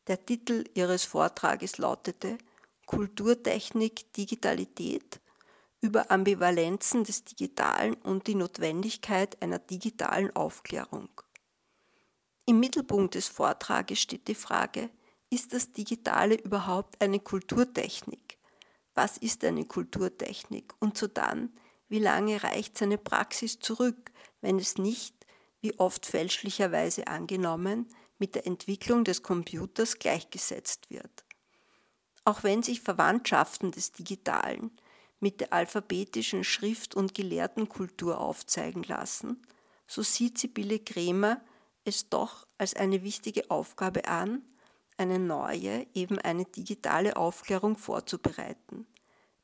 Der 0.07 0.25
Titel 0.25 0.65
ihres 0.73 1.05
Vortrages 1.05 1.77
lautete 1.77 2.37
Kulturtechnik 2.87 4.11
Digitalität 4.13 5.21
über 5.81 6.09
Ambivalenzen 6.09 7.03
des 7.03 7.23
Digitalen 7.23 7.93
und 7.93 8.25
die 8.25 8.33
Notwendigkeit 8.35 9.41
einer 9.41 9.59
digitalen 9.59 10.35
Aufklärung. 10.35 11.09
Im 12.45 12.59
Mittelpunkt 12.59 13.13
des 13.13 13.27
Vortrages 13.27 13.99
steht 13.99 14.27
die 14.27 14.35
Frage, 14.35 14.89
ist 15.29 15.53
das 15.53 15.71
Digitale 15.71 16.35
überhaupt 16.41 16.99
eine 16.99 17.19
Kulturtechnik? 17.19 18.39
Was 18.95 19.17
ist 19.17 19.43
eine 19.45 19.65
Kulturtechnik? 19.65 20.73
Und 20.79 20.97
so 20.97 21.05
dann, 21.05 21.53
wie 21.87 21.99
lange 21.99 22.43
reicht 22.43 22.79
seine 22.79 22.97
Praxis 22.97 23.59
zurück, 23.59 24.11
wenn 24.41 24.57
es 24.57 24.79
nicht 24.79 25.18
wie 25.61 25.77
oft 25.79 26.05
fälschlicherweise 26.05 27.07
angenommen, 27.07 27.87
mit 28.17 28.35
der 28.35 28.45
Entwicklung 28.45 29.03
des 29.03 29.23
Computers 29.23 29.97
gleichgesetzt 29.99 30.89
wird. 30.89 31.25
Auch 32.25 32.43
wenn 32.43 32.63
sich 32.63 32.81
Verwandtschaften 32.81 33.71
des 33.71 33.91
Digitalen 33.91 34.71
mit 35.19 35.41
der 35.41 35.53
alphabetischen 35.53 36.43
Schrift- 36.43 36.95
und 36.95 37.13
Gelehrtenkultur 37.13 38.19
aufzeigen 38.19 38.83
lassen, 38.83 39.41
so 39.87 40.03
sieht 40.03 40.37
Sibylle 40.37 40.79
Kremer 40.79 41.41
es 41.85 42.09
doch 42.09 42.45
als 42.57 42.75
eine 42.75 43.03
wichtige 43.03 43.49
Aufgabe 43.49 44.07
an, 44.07 44.43
eine 44.97 45.17
neue, 45.17 45.87
eben 45.93 46.19
eine 46.19 46.45
digitale 46.45 47.15
Aufklärung 47.15 47.77
vorzubereiten. 47.77 48.85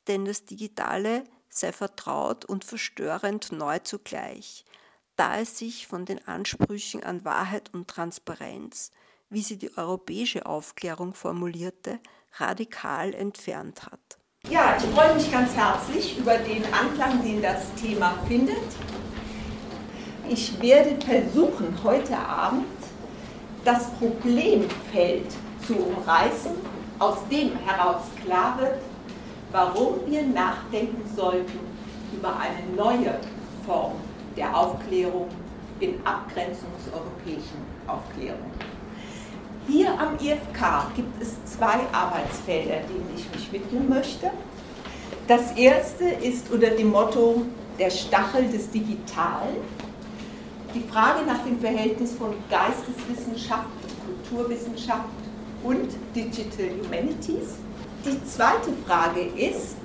Denn 0.08 0.26
das 0.26 0.46
Digitale 0.46 1.24
sei 1.50 1.72
vertraut 1.72 2.46
und 2.46 2.66
verstörend 2.66 3.52
neu 3.52 3.80
zugleich, 3.80 4.66
da 5.16 5.40
es 5.40 5.58
sich 5.58 5.88
von 5.88 6.06
den 6.06 6.26
Ansprüchen 6.28 7.04
an 7.04 7.24
Wahrheit 7.26 7.74
und 7.74 7.88
Transparenz, 7.88 8.92
wie 9.30 9.42
sie 9.42 9.58
die 9.58 9.76
europäische 9.78 10.46
Aufklärung 10.46 11.14
formulierte, 11.14 12.00
radikal 12.38 13.14
entfernt 13.14 13.86
hat. 13.86 14.18
Ja, 14.50 14.78
ich 14.78 14.84
freue 14.94 15.16
mich 15.16 15.32
ganz 15.32 15.56
herzlich 15.56 16.18
über 16.18 16.38
den 16.38 16.64
Anklang, 16.74 17.24
den 17.24 17.42
das 17.42 17.74
Thema 17.76 18.18
findet. 18.28 18.58
Ich 20.30 20.62
werde 20.62 20.98
versuchen, 21.04 21.76
heute 21.84 22.18
Abend 22.18 22.66
das 23.64 23.90
Problemfeld 23.94 25.28
zu 25.66 25.76
umreißen, 25.76 26.52
aus 27.00 27.18
dem 27.30 27.58
heraus 27.58 28.04
klar 28.24 28.60
wird, 28.60 28.80
warum 29.52 30.06
wir 30.06 30.24
nachdenken 30.24 31.04
sollten 31.16 31.60
über 32.14 32.38
eine 32.38 32.76
neue 32.76 33.20
Form 33.66 33.94
der 34.36 34.56
Aufklärung 34.56 35.28
in 35.80 35.96
Abgrenzung 36.06 36.70
zur 36.84 36.94
europäischen 36.94 37.62
Aufklärung. 37.88 38.52
Hier 39.68 39.90
am 40.00 40.16
IFK 40.16 40.94
gibt 40.96 41.22
es 41.22 41.44
zwei 41.46 41.80
Arbeitsfelder, 41.92 42.82
denen 42.88 43.10
ich 43.16 43.30
mich 43.32 43.52
widmen 43.52 43.90
möchte. 43.90 44.30
Das 45.28 45.54
erste 45.54 46.06
ist 46.06 46.52
unter 46.52 46.70
dem 46.70 46.92
Motto 46.92 47.46
der 47.80 47.90
Stachel 47.90 48.48
des 48.48 48.70
Digitalen. 48.70 49.58
Die 50.74 50.82
Frage 50.82 51.26
nach 51.26 51.44
dem 51.44 51.60
Verhältnis 51.60 52.14
von 52.14 52.36
Geisteswissenschaft, 52.50 53.66
Kulturwissenschaft 54.06 55.10
und 55.64 55.88
Digital 56.16 56.70
Humanities. 56.84 57.56
Die 58.06 58.24
zweite 58.26 58.72
Frage 58.86 59.22
ist 59.22 59.78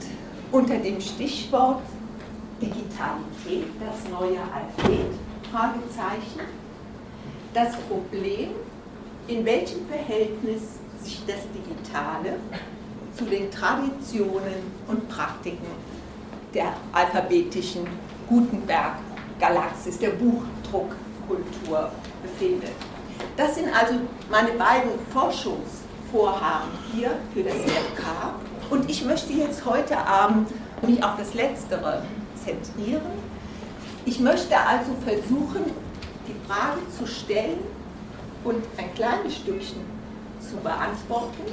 unter 0.52 0.76
dem 0.76 1.00
Stichwort 1.00 1.82
Digitalität, 2.60 3.72
das 3.80 4.10
neue 4.10 4.38
Alphabet? 4.40 5.14
Fragezeichen. 5.50 6.40
Das 7.54 7.76
Problem, 7.88 8.50
in 9.26 9.44
welchem 9.44 9.86
Verhältnis 9.88 10.62
sich 11.02 11.22
das 11.26 11.40
Digitale 11.54 12.36
zu 13.16 13.24
den 13.24 13.50
Traditionen 13.50 14.70
und 14.86 15.08
Praktiken 15.08 15.66
der 16.54 16.74
alphabetischen 16.92 17.86
Gutenberg-Galaxis, 18.28 19.98
der 19.98 20.10
Buchdruckkultur 20.10 21.90
befindet. 22.22 22.72
Das 23.36 23.54
sind 23.54 23.68
also 23.68 23.94
meine 24.30 24.50
beiden 24.52 24.92
Forschungsvorhaben 25.12 26.70
hier 26.92 27.12
für 27.32 27.42
das 27.42 27.54
IFK. 27.54 28.04
Und 28.70 28.88
ich 28.88 29.04
möchte 29.04 29.32
jetzt 29.32 29.64
heute 29.64 29.96
Abend 29.98 30.48
mich 30.82 31.02
auf 31.02 31.16
das 31.16 31.34
Letztere 31.34 32.02
zentrieren. 32.44 33.02
Ich 34.04 34.20
möchte 34.20 34.56
also 34.56 34.92
versuchen, 35.04 35.72
die 36.26 36.34
Frage 36.48 36.80
zu 36.96 37.06
stellen 37.06 37.58
und 38.44 38.64
ein 38.76 38.94
kleines 38.94 39.36
Stückchen 39.36 39.80
zu 40.40 40.56
beantworten, 40.56 41.44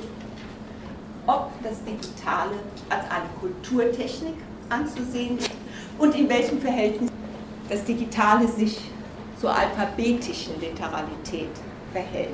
ob 1.25 1.51
das 1.61 1.83
Digitale 1.83 2.55
als 2.89 3.03
eine 3.11 3.29
Kulturtechnik 3.39 4.35
anzusehen 4.69 5.37
ist 5.37 5.51
und 5.97 6.15
in 6.15 6.29
welchem 6.29 6.59
Verhältnis 6.61 7.11
das 7.69 7.83
Digitale 7.83 8.47
sich 8.47 8.79
zur 9.39 9.53
alphabetischen 9.53 10.59
Literalität 10.59 11.49
verhält. 11.91 12.29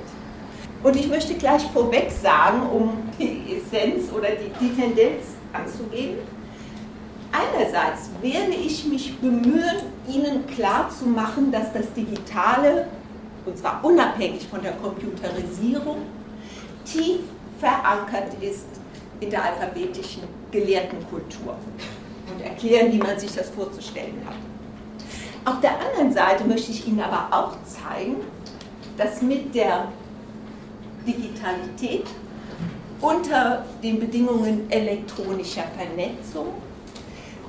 Und 0.84 0.96
ich 0.96 1.08
möchte 1.08 1.34
gleich 1.36 1.64
vorweg 1.72 2.12
sagen, 2.12 2.62
um 2.70 2.98
die 3.18 3.56
Essenz 3.56 4.12
oder 4.12 4.30
die, 4.32 4.52
die 4.60 4.76
Tendenz 4.76 5.24
anzugeben, 5.54 6.20
Einerseits 7.34 8.12
werde 8.22 8.54
ich 8.54 8.86
mich 8.86 9.18
bemühen, 9.18 9.82
Ihnen 10.08 10.46
klarzumachen, 10.46 11.52
dass 11.52 11.74
das 11.74 11.92
Digitale, 11.94 12.88
und 13.46 13.58
zwar 13.58 13.84
unabhängig 13.84 14.48
von 14.48 14.62
der 14.62 14.74
Computerisierung, 14.74 15.98
tief 16.86 17.22
verankert 17.60 18.36
ist 18.40 18.68
in 19.20 19.32
der 19.32 19.46
alphabetischen 19.46 20.24
Gelehrtenkultur 20.52 21.56
und 22.32 22.42
erklären, 22.44 22.92
wie 22.92 23.00
man 23.00 23.18
sich 23.18 23.34
das 23.34 23.50
vorzustellen 23.50 24.22
hat. 24.28 24.36
Auf 25.46 25.60
der 25.60 25.72
anderen 25.72 26.14
Seite 26.14 26.44
möchte 26.44 26.72
ich 26.72 26.88
Ihnen 26.88 27.02
aber 27.02 27.36
auch 27.36 27.58
zeigen, 27.66 28.18
dass 28.96 29.22
mit 29.24 29.56
der 29.56 29.88
Digitalität 31.08 32.06
unter 33.02 33.66
den 33.82 34.00
Bedingungen 34.00 34.70
elektronischer 34.70 35.64
Vernetzung 35.76 36.48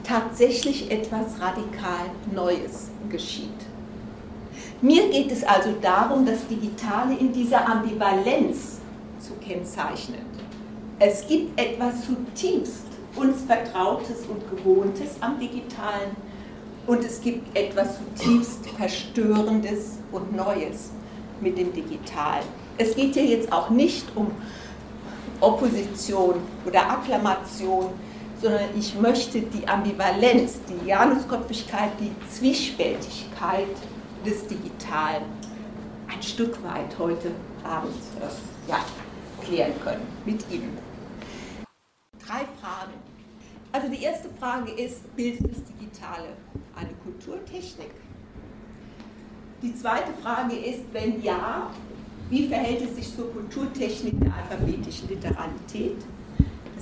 tatsächlich 0.04 0.90
etwas 0.90 1.40
radikal 1.40 2.06
Neues 2.32 2.90
geschieht. 3.10 3.48
Mir 4.80 5.08
geht 5.08 5.32
es 5.32 5.42
also 5.42 5.70
darum, 5.80 6.26
das 6.26 6.46
Digitale 6.46 7.16
in 7.16 7.32
dieser 7.32 7.66
Ambivalenz 7.66 8.80
zu 9.18 9.32
kennzeichnen. 9.34 10.20
Es 10.98 11.26
gibt 11.26 11.58
etwas 11.58 12.04
zutiefst 12.04 12.84
uns 13.16 13.42
Vertrautes 13.42 14.26
und 14.28 14.42
Gewohntes 14.50 15.16
am 15.20 15.38
Digitalen 15.38 16.16
und 16.86 17.04
es 17.04 17.20
gibt 17.20 17.56
etwas 17.56 17.98
zutiefst 17.98 18.66
Verstörendes 18.76 19.98
und 20.12 20.34
Neues 20.34 20.90
mit 21.40 21.56
dem 21.56 21.72
Digitalen. 21.72 22.44
Es 22.76 22.94
geht 22.94 23.14
hier 23.14 23.24
jetzt 23.24 23.52
auch 23.52 23.70
nicht 23.70 24.04
um 24.14 24.30
Opposition 25.40 26.36
oder 26.66 26.90
Akklamation, 26.90 27.86
sondern 28.44 28.78
ich 28.78 28.94
möchte 28.94 29.40
die 29.40 29.66
Ambivalenz, 29.66 30.60
die 30.68 30.86
Januskopfigkeit, 30.86 31.92
die 31.98 32.12
Zwiespältigkeit 32.28 33.74
des 34.26 34.46
Digitalen 34.46 35.22
ein 36.12 36.22
Stück 36.22 36.62
weit 36.62 36.98
heute 36.98 37.30
Abend 37.64 37.94
äh, 38.20 38.70
ja, 38.70 38.84
klären 39.40 39.72
können 39.82 40.06
mit 40.26 40.44
Ihnen. 40.50 40.76
Drei 42.18 42.40
Fragen. 42.60 42.92
Also 43.72 43.88
die 43.88 44.02
erste 44.02 44.28
Frage 44.38 44.72
ist, 44.72 45.16
bildet 45.16 45.50
das 45.50 45.64
Digitale 45.64 46.28
eine 46.76 46.92
Kulturtechnik? 47.02 47.92
Die 49.62 49.74
zweite 49.74 50.12
Frage 50.22 50.54
ist, 50.54 50.82
wenn 50.92 51.22
ja, 51.22 51.70
wie 52.28 52.46
verhält 52.48 52.82
es 52.82 52.96
sich 52.96 53.16
zur 53.16 53.32
Kulturtechnik 53.32 54.20
der 54.20 54.34
alphabetischen 54.34 55.08
Literalität? 55.08 55.96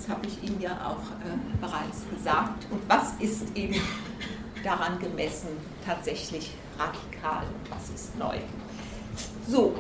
Das 0.03 0.11
habe 0.17 0.27
ich 0.27 0.43
Ihnen 0.43 0.61
ja 0.61 0.73
auch 0.85 0.99
äh, 1.25 1.39
bereits 1.61 2.03
gesagt. 2.13 2.67
Und 2.71 2.83
was 2.89 3.13
ist 3.21 3.57
eben 3.57 3.77
daran 4.65 4.99
gemessen 4.99 5.51
tatsächlich 5.87 6.51
radikal 6.77 7.45
und 7.45 7.71
was 7.71 7.89
ist 7.95 8.19
neu? 8.19 8.39
So, 9.47 9.77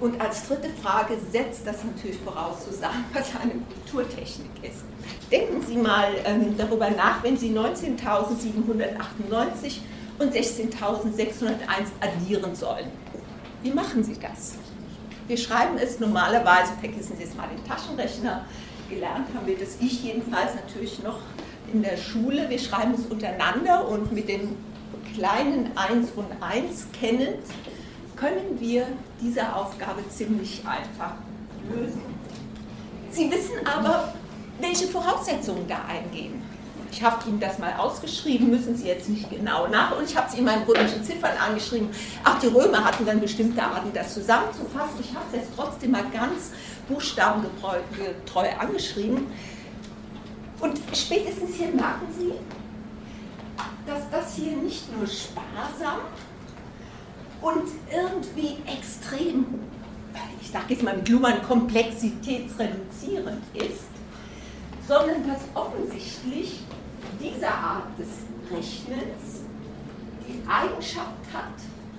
und 0.00 0.20
als 0.20 0.48
dritte 0.48 0.70
Frage 0.82 1.16
setzt 1.30 1.64
das 1.66 1.84
natürlich 1.84 2.18
voraus 2.18 2.64
zu 2.64 2.72
sagen, 2.72 3.04
was 3.12 3.36
eine 3.40 3.52
Kulturtechnik 3.52 4.50
ist. 4.62 4.82
Denken 5.30 5.62
Sie 5.64 5.76
mal 5.76 6.08
ähm, 6.24 6.56
darüber 6.58 6.90
nach, 6.90 7.22
wenn 7.22 7.36
Sie 7.36 7.56
19.798 7.56 9.78
und 10.18 10.34
16.601 10.34 11.54
addieren 12.00 12.56
sollen. 12.56 12.90
Wie 13.62 13.70
machen 13.70 14.02
Sie 14.02 14.14
das? 14.14 14.56
Wir 15.26 15.36
schreiben 15.36 15.76
es 15.78 15.98
normalerweise, 15.98 16.72
vergessen 16.80 17.16
Sie 17.16 17.24
jetzt 17.24 17.36
mal 17.36 17.48
den 17.48 17.64
Taschenrechner, 17.64 18.44
gelernt 18.88 19.26
haben 19.34 19.46
wir 19.46 19.58
das, 19.58 19.76
ich 19.80 20.04
jedenfalls 20.04 20.54
natürlich 20.54 21.02
noch 21.02 21.18
in 21.72 21.82
der 21.82 21.96
Schule. 21.96 22.48
Wir 22.48 22.60
schreiben 22.60 22.94
es 22.94 23.06
untereinander 23.06 23.88
und 23.88 24.12
mit 24.12 24.28
dem 24.28 24.56
kleinen 25.14 25.70
1 25.76 26.10
und 26.14 26.26
1 26.40 26.86
kennend 26.92 27.42
können 28.14 28.60
wir 28.60 28.86
diese 29.20 29.54
Aufgabe 29.54 30.08
ziemlich 30.08 30.62
einfach 30.64 31.14
lösen. 31.74 32.02
Sie 33.10 33.30
wissen 33.30 33.66
aber, 33.66 34.14
welche 34.60 34.86
Voraussetzungen 34.86 35.66
da 35.66 35.80
eingehen. 35.88 36.42
Ich 36.90 37.02
habe 37.02 37.28
Ihnen 37.28 37.40
das 37.40 37.58
mal 37.58 37.74
ausgeschrieben, 37.74 38.50
müssen 38.50 38.76
Sie 38.76 38.86
jetzt 38.86 39.08
nicht 39.08 39.28
genau 39.30 39.66
nach. 39.66 39.96
Und 39.96 40.08
ich 40.08 40.16
habe 40.16 40.28
es 40.28 40.34
in 40.34 40.44
meinen 40.44 40.62
römischen 40.64 41.02
Ziffern 41.04 41.36
angeschrieben. 41.38 41.88
Ach, 42.24 42.38
die 42.38 42.46
Römer 42.46 42.84
hatten 42.84 43.04
dann 43.04 43.20
bestimmte 43.20 43.62
Arten, 43.62 43.92
das 43.92 44.14
zusammenzufassen. 44.14 45.00
Ich 45.00 45.14
habe 45.14 45.24
es 45.32 45.38
jetzt 45.40 45.50
trotzdem 45.56 45.90
mal 45.90 46.04
ganz 46.12 46.52
buchstabengetreu 46.88 48.48
angeschrieben. 48.58 49.26
Und 50.60 50.78
spätestens 50.94 51.56
hier 51.56 51.68
merken 51.68 52.06
Sie, 52.18 52.32
dass 53.86 54.08
das 54.10 54.34
hier 54.34 54.56
nicht 54.56 54.84
nur 54.96 55.06
sparsam 55.06 56.00
und 57.40 57.68
irgendwie 57.90 58.56
extrem, 58.66 59.46
ich 60.40 60.50
sage 60.50 60.64
jetzt 60.70 60.82
mal 60.82 60.96
mit 60.96 61.08
Luhmann, 61.08 61.42
komplexitätsreduzierend 61.46 63.42
ist, 63.54 63.85
sondern 64.86 65.26
dass 65.26 65.40
offensichtlich 65.54 66.60
diese 67.20 67.48
Art 67.48 67.98
des 67.98 68.08
Rechnens 68.50 69.42
die 70.28 70.40
Eigenschaft 70.48 71.24
hat, 71.32 71.54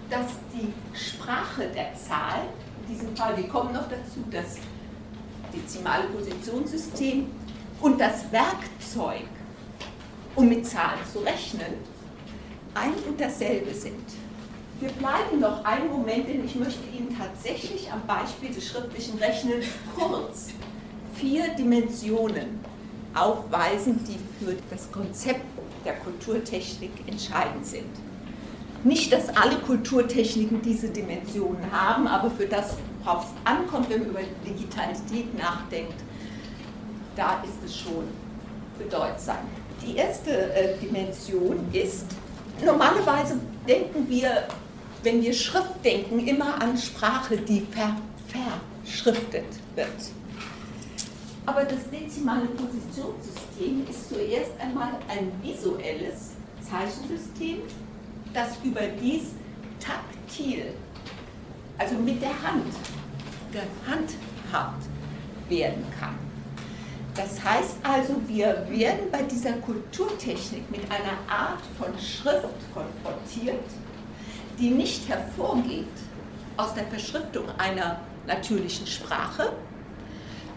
dass 0.10 0.28
die 0.54 0.74
Sprache 0.98 1.68
der 1.68 1.94
Zahl, 1.96 2.48
in 2.88 2.94
diesem 2.94 3.16
Fall, 3.16 3.36
wir 3.36 3.48
kommen 3.48 3.74
noch 3.74 3.90
dazu, 3.90 4.24
das 4.32 4.56
dezimale 5.54 6.06
Positionssystem 6.06 7.28
und 7.82 8.00
das 8.00 8.32
Werkzeug, 8.32 9.28
um 10.36 10.48
mit 10.48 10.66
Zahlen 10.66 11.00
zu 11.12 11.20
rechnen, 11.20 11.74
ein 12.74 12.94
und 13.08 13.20
dasselbe 13.20 13.74
sind. 13.74 14.06
Wir 14.80 14.90
bleiben 14.90 15.40
noch 15.40 15.66
einen 15.66 15.90
Moment, 15.90 16.28
denn 16.30 16.46
ich 16.46 16.56
möchte 16.56 16.88
Ihnen 16.96 17.18
tatsächlich 17.18 17.92
am 17.92 18.06
Beispiel 18.06 18.54
des 18.54 18.68
schriftlichen 18.68 19.18
Rechnens 19.18 19.66
kurz 19.98 20.50
vier 21.16 21.50
Dimensionen 21.56 22.60
aufweisen, 23.20 24.00
die 24.06 24.18
für 24.44 24.56
das 24.70 24.92
Konzept 24.92 25.42
der 25.86 25.94
Kulturtechnik 25.96 26.92
entscheidend 27.08 27.66
sind. 27.66 27.90
Nicht, 28.84 29.12
dass 29.12 29.30
alle 29.36 29.58
Kulturtechniken 29.58 30.62
diese 30.62 30.90
Dimensionen 30.90 31.72
haben, 31.72 32.08
aber 32.08 32.30
für 32.30 32.46
das, 32.46 32.76
worauf 33.04 33.26
es 33.26 33.52
ankommt, 33.52 33.90
wenn 33.90 34.02
man 34.02 34.10
über 34.10 34.20
Digitalität 34.46 35.38
nachdenkt, 35.38 35.96
da 37.16 37.44
ist 37.44 37.64
es 37.66 37.78
schon 37.78 38.08
bedeutsam. 38.78 39.38
Die 39.86 39.96
erste 39.96 40.54
äh, 40.54 40.78
Dimension 40.78 41.68
ist, 41.74 42.06
normalerweise 42.64 43.40
denken 43.68 44.08
wir, 44.08 44.48
wenn 45.04 45.22
wir 45.22 45.34
Schrift 45.34 45.84
denken, 45.84 46.20
immer 46.28 46.62
an 46.62 46.78
Sprache, 46.78 47.38
die 47.38 47.66
ver 47.72 47.96
verschriftet 48.28 49.46
wird. 49.76 49.88
Aber 51.48 51.64
das 51.64 51.90
dezimale 51.90 52.46
Positionssystem 52.48 53.88
ist 53.90 54.10
zuerst 54.10 54.52
einmal 54.60 54.92
ein 55.08 55.32
visuelles 55.42 56.32
Zeichensystem, 56.62 57.60
das 58.34 58.58
überdies 58.66 59.32
taktil, 59.80 60.74
also 61.78 61.96
mit 61.96 62.22
der 62.22 62.32
Hand, 62.44 62.66
gehandhabt 63.54 64.84
werden 65.48 65.86
kann. 65.98 66.16
Das 67.16 67.42
heißt 67.42 67.78
also, 67.82 68.22
wir 68.28 68.68
werden 68.70 69.10
bei 69.10 69.24
dieser 69.24 69.54
Kulturtechnik 69.54 70.70
mit 70.70 70.82
einer 70.92 71.18
Art 71.30 71.62
von 71.80 71.98
Schrift 71.98 72.50
konfrontiert, 72.74 73.64
die 74.60 74.72
nicht 74.72 75.08
hervorgeht 75.08 75.88
aus 76.58 76.74
der 76.74 76.86
Verschriftung 76.88 77.46
einer 77.58 78.02
natürlichen 78.28 78.86
Sprache, 78.86 79.54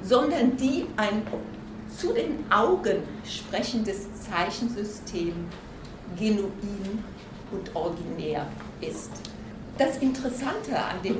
sondern 0.02 0.56
die 0.56 0.86
ein 0.96 1.22
zu 1.96 2.12
den 2.12 2.44
Augen 2.50 3.02
sprechendes 3.24 4.06
Zeichensystem 4.22 5.34
genuin 6.18 7.04
und 7.50 7.74
originär 7.74 8.46
ist. 8.80 9.10
Das 9.76 9.98
Interessante 9.98 10.76
an 10.76 11.02
dem 11.02 11.18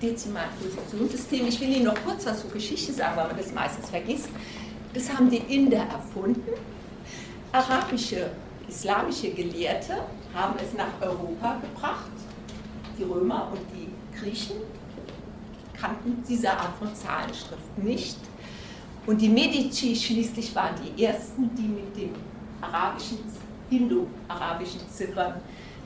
dezimalen 0.00 0.50
Positionssystem, 0.60 1.46
ich 1.46 1.60
will 1.60 1.68
Ihnen 1.68 1.84
noch 1.84 2.04
kurz 2.04 2.26
was 2.26 2.40
zur 2.40 2.50
Geschichte 2.50 2.92
sagen, 2.92 3.16
weil 3.16 3.28
man 3.28 3.36
das 3.36 3.52
meistens 3.52 3.90
vergisst, 3.90 4.30
das 4.94 5.12
haben 5.12 5.30
die 5.30 5.38
Inder 5.54 5.84
erfunden. 5.84 6.42
Arabische, 7.52 8.30
islamische 8.68 9.30
Gelehrte 9.30 9.98
haben 10.34 10.54
es 10.58 10.76
nach 10.76 11.00
Europa 11.00 11.60
gebracht. 11.60 12.10
Die 12.98 13.04
Römer 13.04 13.52
und 13.52 13.60
die 13.74 13.88
Griechen 14.18 14.56
kannten 15.80 16.22
diese 16.28 16.50
Art 16.50 16.76
von 16.78 16.94
Zahlenschrift 16.94 17.78
nicht. 17.78 18.18
Und 19.06 19.20
die 19.20 19.28
Medici 19.28 19.96
schließlich 19.96 20.54
waren 20.54 20.74
die 20.84 21.04
ersten, 21.04 21.54
die 21.54 21.62
mit 21.62 21.96
den 21.96 22.14
arabischen, 22.60 23.18
indo-arabischen 23.70 24.80
Ziffern 24.90 25.40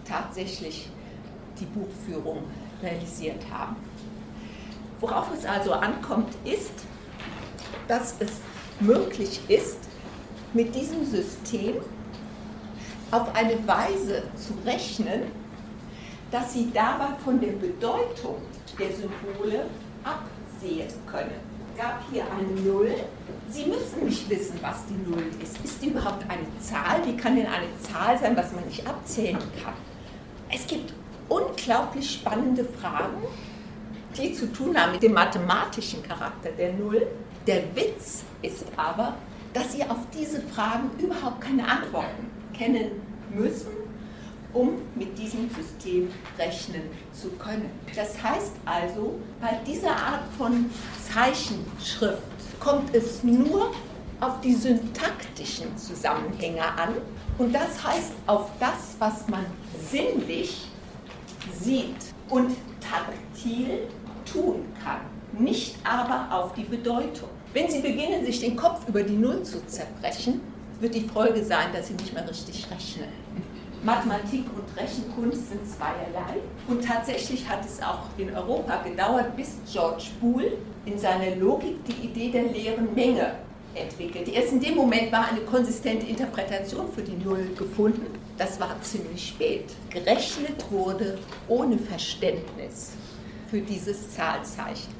tatsächlich 0.07 0.89
die 1.59 1.67
Buchführung 1.67 2.43
realisiert 2.83 3.43
haben. 3.53 3.77
Worauf 5.01 5.33
es 5.37 5.45
also 5.45 5.73
ankommt, 5.73 6.35
ist, 6.45 6.73
dass 7.87 8.17
es 8.19 8.33
möglich 8.81 9.41
ist, 9.49 9.79
mit 10.53 10.75
diesem 10.75 11.05
System 11.05 11.77
auf 13.11 13.35
eine 13.35 13.67
Weise 13.67 14.25
zu 14.35 14.55
rechnen, 14.65 15.23
dass 16.31 16.53
Sie 16.53 16.71
dabei 16.73 17.15
von 17.25 17.41
der 17.41 17.53
Bedeutung 17.53 18.37
der 18.78 18.88
Symbole 18.93 19.66
absehen 20.02 20.88
können. 21.07 21.54
Es 21.75 21.81
gab 21.81 22.00
hier 22.11 22.25
eine 22.25 22.61
Null. 22.61 22.95
Sie 23.49 23.66
müssen 23.66 24.04
nicht 24.04 24.28
wissen, 24.31 24.59
was 24.62 24.85
die 24.87 25.11
Null 25.11 25.25
ist. 25.43 25.59
Ist 25.64 25.83
die 25.83 25.88
überhaupt 25.88 26.23
eine 26.28 26.47
Zahl? 26.61 27.04
Wie 27.04 27.16
kann 27.16 27.37
denn 27.37 27.47
eine 27.47 27.66
Zahl 27.81 28.19
sein, 28.19 28.37
was 28.37 28.52
man 28.52 28.64
nicht 28.64 28.87
abzählen 28.87 29.38
kann? 29.62 29.75
Es 30.52 30.66
gibt 30.66 30.93
unglaublich 31.28 32.11
spannende 32.11 32.64
Fragen, 32.64 33.23
die 34.16 34.33
zu 34.33 34.52
tun 34.52 34.76
haben 34.76 34.93
mit 34.93 35.02
dem 35.02 35.14
mathematischen 35.14 36.02
Charakter 36.02 36.50
der 36.50 36.75
Null. 36.75 37.07
Der 37.47 37.75
Witz 37.75 38.23
ist 38.43 38.66
aber, 38.76 39.14
dass 39.52 39.73
Sie 39.73 39.83
auf 39.83 39.99
diese 40.16 40.40
Fragen 40.40 40.90
überhaupt 40.99 41.40
keine 41.40 41.66
Antworten 41.66 42.31
kennen 42.57 43.02
müssen, 43.31 43.73
um 44.55 44.83
mit 44.95 45.19
diesem 45.19 45.51
System 45.51 46.11
rechnen 46.39 46.83
zu 47.13 47.31
können. 47.33 47.69
Das 47.95 48.23
heißt 48.23 48.53
also, 48.65 49.19
bei 49.41 49.59
dieser 49.67 49.91
Art 49.91 50.23
von 50.39 50.71
Zeichenschrift 51.13 52.23
kommt 52.61 52.95
es 52.95 53.23
nur 53.23 53.73
auf 54.21 54.41
die 54.41 54.55
syntaktischen 54.55 55.77
Zusammenhänge 55.77 56.63
an 56.63 56.95
und 57.37 57.53
das 57.53 57.85
heißt 57.85 58.13
auf 58.27 58.51
das, 58.59 58.97
was 58.99 59.29
man 59.29 59.45
sinnlich 59.91 60.69
sieht 61.61 61.97
und 62.31 62.57
taktil 62.81 63.89
tun 64.25 64.65
kann, 64.83 65.01
nicht 65.39 65.77
aber 65.85 66.35
auf 66.35 66.55
die 66.55 66.63
Bedeutung. 66.63 67.29
Wenn 67.53 67.71
Sie 67.71 67.81
beginnen, 67.81 68.25
sich 68.25 68.41
den 68.41 68.57
Kopf 68.57 68.89
über 68.89 69.03
die 69.03 69.17
Null 69.17 69.43
zu 69.43 69.65
zerbrechen, 69.67 70.41
wird 70.81 70.95
die 70.95 71.09
Folge 71.09 71.45
sein, 71.45 71.73
dass 71.73 71.89
Sie 71.89 71.95
nicht 71.95 72.13
mehr 72.13 72.29
richtig 72.29 72.67
rechnen. 72.71 73.24
Mathematik 73.85 74.47
und 74.57 74.64
Rechenkunst 74.81 75.50
sind 75.50 75.61
zweierlei. 75.69 76.41
Und 76.69 76.83
tatsächlich 76.83 77.47
hat 77.47 77.67
es 77.67 77.83
auch 77.83 78.05
in 78.17 78.35
Europa 78.35 78.83
gedauert, 78.83 79.37
bis 79.37 79.57
George 79.71 80.05
Boole 80.21 80.53
in 80.87 80.99
seiner 80.99 81.37
Logik 81.37 81.85
die 81.85 82.07
Idee 82.07 82.31
der 82.31 82.45
leeren 82.45 82.95
Menge 82.95 83.35
entwickelt. 83.75 84.29
Erst 84.29 84.53
in 84.53 84.61
dem 84.61 84.76
Moment 84.76 85.12
war 85.12 85.29
eine 85.29 85.41
konsistente 85.41 86.07
Interpretation 86.07 86.91
für 86.93 87.03
die 87.03 87.23
Null 87.23 87.50
gefunden. 87.59 88.07
Das 88.38 88.59
war 88.59 88.81
ziemlich 88.81 89.29
spät. 89.29 89.67
Gerechnet 89.91 90.64
wurde 90.71 91.19
ohne 91.49 91.76
Verständnis 91.79 92.93
für 93.50 93.61
dieses 93.61 94.14
Zahlzeichen. 94.14 94.95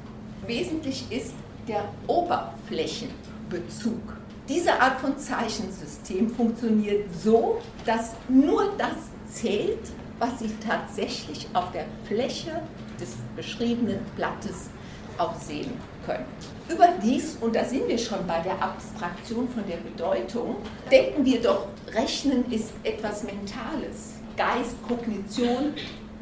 Wesentlich 0.45 1.05
ist 1.09 1.33
der 1.67 1.85
Oberflächenbezug. 2.05 4.24
Diese 4.47 4.79
Art 4.79 5.01
von 5.01 5.17
Zeichensystem 5.17 6.29
funktioniert 6.29 7.07
so, 7.23 7.59
dass 7.83 8.11
nur 8.29 8.73
das 8.77 9.09
zählt, 9.27 9.79
was 10.19 10.37
Sie 10.37 10.51
tatsächlich 10.67 11.47
auf 11.53 11.71
der 11.71 11.85
Fläche 12.07 12.61
des 12.99 13.15
beschriebenen 13.35 13.99
Blattes 14.15 14.69
auch 15.17 15.33
sehen 15.35 15.71
können. 16.05 16.25
Überdies, 16.69 17.37
und 17.41 17.55
da 17.55 17.65
sind 17.65 17.87
wir 17.87 17.97
schon 17.97 18.25
bei 18.27 18.39
der 18.41 18.61
Abstraktion 18.61 19.49
von 19.49 19.63
der 19.67 19.77
Bedeutung, 19.77 20.57
denken 20.91 21.25
wir 21.25 21.41
doch, 21.41 21.67
Rechnen 21.93 22.51
ist 22.51 22.71
etwas 22.83 23.23
Mentales. 23.23 24.13
Geist, 24.37 24.75
Kognition 24.87 25.73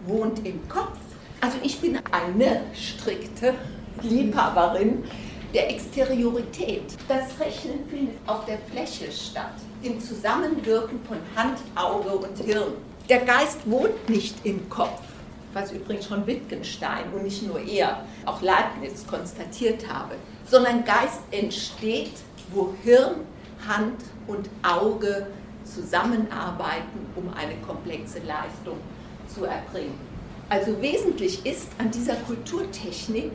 wohnt 0.05 0.45
im 0.45 0.65
Kopf. 0.69 0.97
Also 1.41 1.57
ich 1.61 1.81
bin 1.81 1.99
eine 2.11 2.61
strikte 2.73 3.53
Liebhaberin 4.01 5.03
der 5.53 5.69
Exteriorität. 5.69 6.83
Das 7.07 7.39
Rechnen 7.39 7.87
findet 7.89 8.15
auf 8.25 8.45
der 8.45 8.57
Fläche 8.71 9.11
statt, 9.11 9.53
im 9.81 9.99
Zusammenwirken 9.99 10.99
von 11.07 11.17
Hand, 11.35 11.59
Auge 11.75 12.09
und 12.09 12.37
Hirn. 12.39 12.73
Der 13.09 13.19
Geist 13.19 13.59
wohnt 13.65 14.09
nicht 14.09 14.35
im 14.45 14.67
Kopf 14.69 15.01
was 15.53 15.71
übrigens 15.71 16.07
schon 16.07 16.25
Wittgenstein 16.25 17.05
und 17.13 17.23
nicht 17.23 17.43
nur 17.43 17.59
er, 17.59 18.03
auch 18.25 18.41
Leibniz 18.41 19.05
konstatiert 19.07 19.87
habe, 19.91 20.15
sondern 20.45 20.83
Geist 20.83 21.21
entsteht, 21.31 22.11
wo 22.51 22.73
Hirn, 22.83 23.15
Hand 23.67 24.03
und 24.27 24.49
Auge 24.63 25.27
zusammenarbeiten, 25.63 27.07
um 27.15 27.31
eine 27.33 27.55
komplexe 27.65 28.19
Leistung 28.19 28.77
zu 29.27 29.45
erbringen. 29.45 29.97
Also 30.49 30.79
wesentlich 30.81 31.45
ist 31.45 31.69
an 31.77 31.89
dieser 31.89 32.15
Kulturtechnik, 32.15 33.31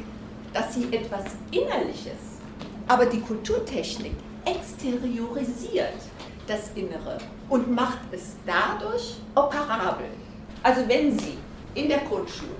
dass 0.52 0.74
sie 0.74 0.92
etwas 0.92 1.24
Innerliches, 1.50 2.38
aber 2.86 3.06
die 3.06 3.20
Kulturtechnik 3.20 4.14
exteriorisiert 4.44 5.94
das 6.46 6.70
Innere 6.74 7.18
und 7.48 7.70
macht 7.70 7.98
es 8.12 8.36
dadurch 8.46 9.16
operabel. 9.34 10.08
Also 10.62 10.88
wenn 10.88 11.18
Sie 11.18 11.36
in 11.74 11.88
der 11.88 11.98
Grundschule 11.98 12.50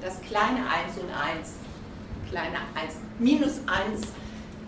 das 0.00 0.20
kleine 0.22 0.60
1 0.60 0.98
und 0.98 1.10
1, 1.10 1.52
kleine 2.30 2.56
1, 2.74 2.94
minus 3.18 3.60
1, 3.66 4.06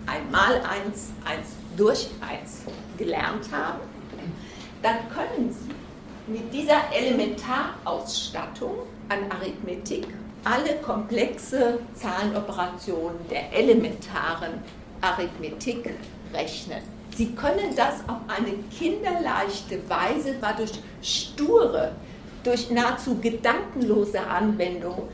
1 0.06 0.30
mal 0.30 0.54
1, 0.54 1.10
1 1.24 1.46
durch 1.76 2.08
1 2.20 2.62
gelernt 2.96 3.46
haben, 3.52 3.80
dann 4.82 4.96
können 5.08 5.52
Sie 5.52 6.30
mit 6.30 6.52
dieser 6.52 6.92
Elementarausstattung 6.92 8.74
an 9.08 9.30
Arithmetik 9.30 10.06
alle 10.44 10.76
komplexe 10.82 11.80
Zahlenoperationen 11.94 13.18
der 13.30 13.52
elementaren 13.52 14.62
Arithmetik 15.00 15.90
rechnen. 16.32 16.82
Sie 17.16 17.34
können 17.34 17.74
das 17.74 18.08
auf 18.08 18.20
eine 18.28 18.54
kinderleichte 18.76 19.80
Weise, 19.88 20.40
war 20.40 20.54
durch 20.54 20.72
sture 21.02 21.92
durch 22.44 22.70
nahezu 22.70 23.16
gedankenlose 23.16 24.20
Anwendung 24.20 25.08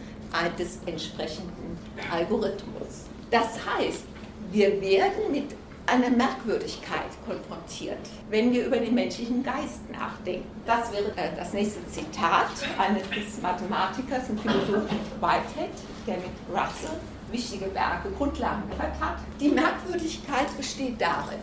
des 0.59 0.79
entsprechenden 0.87 1.79
Algorithmus. 2.11 3.07
Das 3.31 3.59
heißt, 3.67 4.05
wir 4.53 4.81
werden 4.81 5.33
mit 5.33 5.55
einer 5.87 6.11
Merkwürdigkeit 6.11 7.11
konfrontiert, 7.27 7.99
wenn 8.31 8.53
wir 8.53 8.67
über 8.67 8.79
den 8.79 8.95
menschlichen 8.95 9.43
Geist 9.43 9.81
nachdenken. 9.93 10.49
Das 10.67 10.91
wäre 10.93 11.11
äh, 11.17 11.37
das 11.37 11.53
nächste 11.53 11.87
Zitat 11.89 12.49
eines 12.79 13.05
Mathematikers 13.43 14.31
und 14.31 14.41
Philosophen 14.41 14.99
Whitehead, 15.21 15.75
der 16.07 16.17
mit 16.17 16.33
Russell 16.51 16.99
wichtige 17.31 17.75
Werke, 17.75 18.11
Grundlagen 18.17 18.63
gehört 18.71 18.99
hat. 19.01 19.19
Die 19.41 19.49
Merkwürdigkeit 19.49 20.57
besteht 20.57 21.01
darin, 21.01 21.41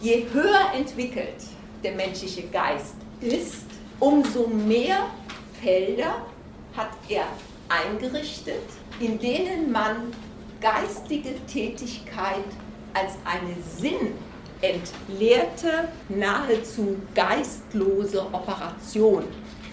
je 0.00 0.26
höher 0.32 0.72
entwickelt 0.74 1.44
der 1.82 1.92
menschliche 1.92 2.44
Geist 2.44 2.94
ist, 3.20 3.64
umso 3.98 4.46
mehr 4.46 5.06
Felder 5.60 6.26
hat 6.76 6.90
er 7.08 7.26
eingerichtet, 7.68 8.62
in 9.00 9.18
denen 9.18 9.70
man 9.70 10.12
geistige 10.60 11.34
Tätigkeit 11.46 12.44
als 12.94 13.12
eine 13.24 13.56
sinnentleerte, 13.78 15.88
nahezu 16.08 16.96
geistlose 17.14 18.22
Operation 18.32 19.24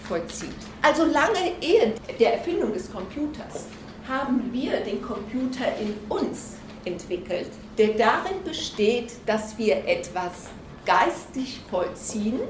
vollzieht. 0.04 0.54
Also 0.82 1.04
lange 1.04 1.52
ehe 1.60 1.94
der 2.18 2.38
Erfindung 2.38 2.72
des 2.72 2.92
Computers 2.92 3.66
haben 4.08 4.50
wir 4.52 4.80
den 4.80 5.00
Computer 5.02 5.66
in 5.80 5.94
uns 6.08 6.56
entwickelt, 6.84 7.50
der 7.78 7.88
darin 7.88 8.42
besteht, 8.44 9.12
dass 9.26 9.56
wir 9.56 9.86
etwas 9.86 10.48
geistig 10.84 11.60
vollziehen, 11.70 12.40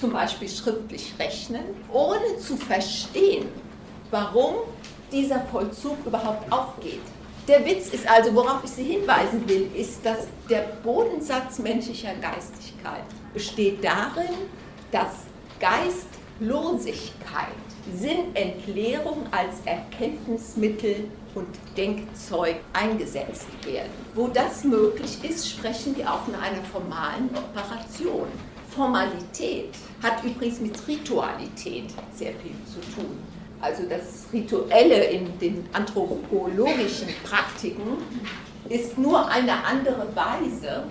zum 0.00 0.12
Beispiel 0.12 0.48
schriftlich 0.48 1.12
rechnen, 1.18 1.62
ohne 1.92 2.38
zu 2.38 2.56
verstehen, 2.56 3.48
warum 4.10 4.54
dieser 5.10 5.40
Vollzug 5.40 5.98
überhaupt 6.06 6.50
aufgeht. 6.50 7.02
Der 7.48 7.66
Witz 7.66 7.88
ist 7.88 8.08
also, 8.08 8.32
worauf 8.36 8.62
ich 8.62 8.70
Sie 8.70 8.84
hinweisen 8.84 9.48
will, 9.48 9.68
ist, 9.74 10.06
dass 10.06 10.28
der 10.48 10.60
Bodensatz 10.84 11.58
menschlicher 11.58 12.14
Geistigkeit 12.14 13.02
besteht 13.34 13.82
darin, 13.82 14.30
dass 14.92 15.24
Geistlosigkeit, 15.58 17.48
Sinnentleerung 17.92 19.26
als 19.32 19.54
Erkenntnismittel 19.64 21.08
und 21.34 21.48
Denkzeug 21.76 22.56
eingesetzt 22.72 23.48
werden. 23.66 23.90
Wo 24.14 24.28
das 24.28 24.62
möglich 24.62 25.18
ist, 25.24 25.50
sprechen 25.50 25.96
wir 25.96 26.12
auch 26.12 26.22
von 26.22 26.36
einer 26.36 26.62
formalen 26.62 27.28
Operation. 27.34 28.28
Formalität 28.70 29.74
hat 30.00 30.22
übrigens 30.22 30.60
mit 30.60 30.86
Ritualität 30.86 31.90
sehr 32.14 32.34
viel 32.34 32.54
zu 32.72 32.80
tun. 32.94 33.18
Also 33.62 33.84
das 33.88 34.26
Rituelle 34.32 35.04
in 35.04 35.38
den 35.38 35.64
anthropologischen 35.72 37.08
Praktiken 37.22 37.98
ist 38.68 38.98
nur 38.98 39.28
eine 39.28 39.64
andere 39.64 40.08
Weise, 40.16 40.82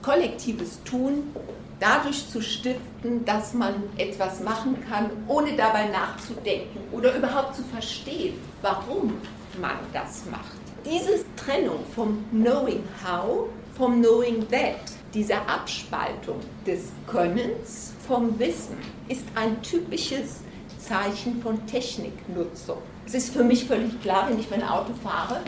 kollektives 0.00 0.80
Tun 0.84 1.34
dadurch 1.80 2.28
zu 2.28 2.40
stiften, 2.40 3.24
dass 3.24 3.52
man 3.52 3.74
etwas 3.96 4.40
machen 4.40 4.76
kann, 4.88 5.10
ohne 5.26 5.56
dabei 5.56 5.88
nachzudenken 5.88 6.78
oder 6.92 7.16
überhaupt 7.16 7.56
zu 7.56 7.64
verstehen, 7.64 8.34
warum 8.62 9.14
man 9.60 9.76
das 9.92 10.24
macht. 10.30 10.56
Diese 10.84 11.24
Trennung 11.36 11.80
vom 11.94 12.24
Knowing 12.30 12.84
How, 13.04 13.48
vom 13.76 14.00
Knowing 14.00 14.46
That, 14.50 14.92
diese 15.12 15.34
Abspaltung 15.34 16.36
des 16.64 16.92
Könnens 17.08 17.92
vom 18.06 18.38
Wissen 18.38 18.76
ist 19.08 19.24
ein 19.34 19.60
typisches 19.62 20.42
Zeichen 20.80 21.40
von 21.42 21.66
Techniknutzung. 21.66 22.78
Es 23.06 23.14
ist 23.14 23.32
für 23.32 23.44
mich 23.44 23.66
völlig 23.66 24.00
klar, 24.02 24.28
wenn 24.28 24.38
ich 24.38 24.50
mein 24.50 24.62
Auto 24.62 24.92
fahre, 25.02 25.40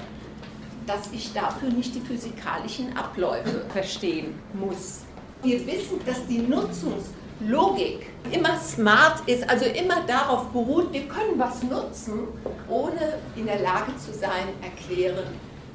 dass 0.86 1.10
ich 1.12 1.32
dafür 1.32 1.70
nicht 1.70 1.94
die 1.94 2.00
physikalischen 2.00 2.96
Abläufe 2.96 3.64
verstehen 3.72 4.34
muss. 4.52 5.02
Wir 5.42 5.64
wissen, 5.66 6.00
dass 6.06 6.26
die 6.26 6.38
Nutzungslogik 6.38 8.06
immer 8.30 8.56
smart 8.58 9.28
ist, 9.28 9.48
also 9.48 9.64
immer 9.64 10.02
darauf 10.06 10.46
beruht, 10.50 10.92
wir 10.92 11.08
können 11.08 11.38
was 11.38 11.62
nutzen, 11.62 12.28
ohne 12.68 13.18
in 13.36 13.46
der 13.46 13.60
Lage 13.60 13.96
zu 13.96 14.12
sein, 14.12 14.48
erklären 14.60 15.26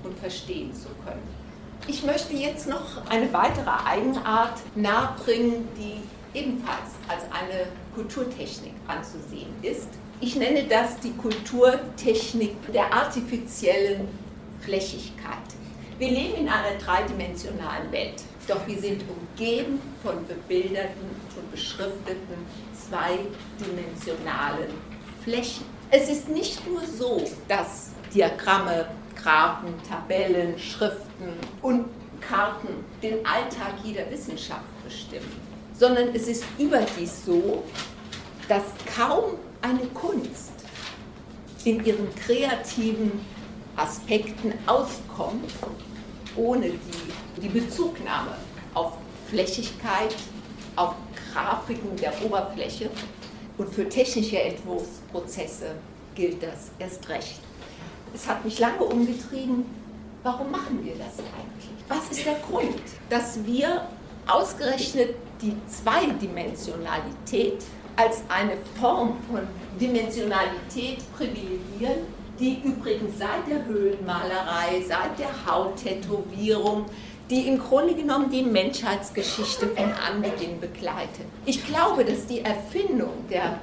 und 0.03 0.17
verstehen 0.19 0.73
zu 0.73 0.87
können. 1.05 1.23
Ich 1.87 2.03
möchte 2.03 2.33
jetzt 2.33 2.67
noch 2.67 3.05
eine 3.09 3.31
weitere 3.31 3.69
Eigenart 3.85 4.59
nahebringen, 4.75 5.67
die 5.77 6.01
ebenfalls 6.37 6.91
als 7.07 7.23
eine 7.31 7.67
Kulturtechnik 7.97 8.73
anzusehen 8.85 9.49
ist. 9.63 9.89
Ich 10.21 10.35
nenne 10.35 10.65
das 10.65 10.99
die 10.99 11.13
Kulturtechnik 11.13 12.71
der 12.71 12.93
artifiziellen 12.93 14.07
Flächigkeit. 14.61 15.47
Wir 15.97 16.11
leben 16.11 16.41
in 16.41 16.47
einer 16.47 16.77
dreidimensionalen 16.77 17.91
Welt, 17.91 18.21
doch 18.47 18.67
wir 18.67 18.77
sind 18.79 19.03
umgeben 19.09 19.81
von 20.03 20.13
bebilderten 20.27 21.09
und 21.35 21.51
beschrifteten 21.51 22.45
zweidimensionalen 22.87 24.69
Flächen. 25.23 25.65
Es 25.89 26.07
ist 26.07 26.29
nicht 26.29 26.67
nur 26.67 26.81
so, 26.85 27.23
dass 27.47 27.93
Diagramme 28.13 28.89
Graphen, 29.15 29.73
Tabellen, 29.89 30.59
Schriften 30.59 31.33
und 31.63 31.85
Karten 32.21 32.85
den 33.01 33.25
Alltag 33.25 33.73
jeder 33.83 34.07
Wissenschaft 34.11 34.83
bestimmen, 34.83 35.46
sondern 35.77 36.13
es 36.15 36.27
ist 36.27 36.43
überdies 36.57 37.25
so, 37.25 37.63
dass 38.47 38.63
kaum 38.95 39.35
eine 39.61 39.85
Kunst 39.87 40.51
in 41.65 41.83
ihren 41.85 42.13
kreativen 42.15 43.11
Aspekten 43.75 44.53
auskommt, 44.65 45.51
ohne 46.35 46.69
die, 46.69 47.41
die 47.41 47.49
Bezugnahme 47.49 48.35
auf 48.73 48.93
Flächigkeit, 49.29 50.15
auf 50.75 50.95
Grafiken 51.33 51.95
der 51.97 52.13
Oberfläche 52.23 52.89
und 53.57 53.73
für 53.73 53.89
technische 53.89 54.39
Entwurfsprozesse 54.39 55.75
gilt 56.15 56.41
das 56.41 56.71
erst 56.79 57.07
recht. 57.09 57.39
Es 58.13 58.27
hat 58.27 58.43
mich 58.45 58.59
lange 58.59 58.83
umgetrieben, 58.83 59.65
warum 60.23 60.51
machen 60.51 60.83
wir 60.83 60.93
das 60.93 61.19
eigentlich? 61.19 61.69
Was 61.87 62.09
ist 62.11 62.25
der 62.25 62.35
Grund, 62.35 62.81
dass 63.09 63.45
wir 63.45 63.87
ausgerechnet 64.27 65.15
die 65.41 65.55
Zweidimensionalität 65.67 67.63
als 67.95 68.23
eine 68.29 68.53
Form 68.79 69.17
von 69.29 69.41
Dimensionalität 69.79 70.99
privilegieren, 71.15 72.05
die 72.39 72.61
übrigens 72.63 73.17
seit 73.17 73.47
der 73.49 73.65
Höhlenmalerei, 73.65 74.83
seit 74.87 75.17
der 75.17 75.29
Hauttätowierung, 75.45 76.85
die 77.29 77.47
im 77.47 77.59
Grunde 77.59 77.95
genommen 77.95 78.29
die 78.29 78.43
Menschheitsgeschichte 78.43 79.67
von 79.67 79.91
Anbeginn 79.91 80.59
begleitet. 80.59 81.25
Ich 81.45 81.65
glaube, 81.65 82.05
dass 82.05 82.25
die 82.27 82.41
Erfindung 82.41 83.27
der 83.29 83.59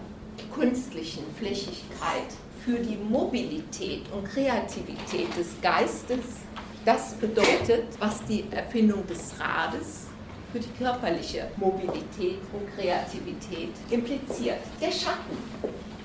künstlichen 0.54 1.24
Flächigkeit 1.38 2.28
für 2.64 2.78
die 2.78 2.96
Mobilität 2.96 4.02
und 4.12 4.24
Kreativität 4.24 5.36
des 5.36 5.60
Geistes 5.62 6.24
das 6.84 7.14
bedeutet, 7.14 7.84
was 7.98 8.24
die 8.26 8.44
Erfindung 8.50 9.06
des 9.06 9.34
Rades 9.40 10.03
für 10.54 10.60
die 10.60 10.84
körperliche 10.84 11.48
Mobilität 11.56 12.38
und 12.52 12.72
Kreativität 12.76 13.70
impliziert. 13.90 14.60
Der 14.80 14.92
Schatten. 14.92 15.36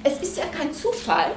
Es 0.03 0.19
ist 0.21 0.37
ja 0.37 0.45
kein 0.45 0.73
Zufall, 0.73 1.33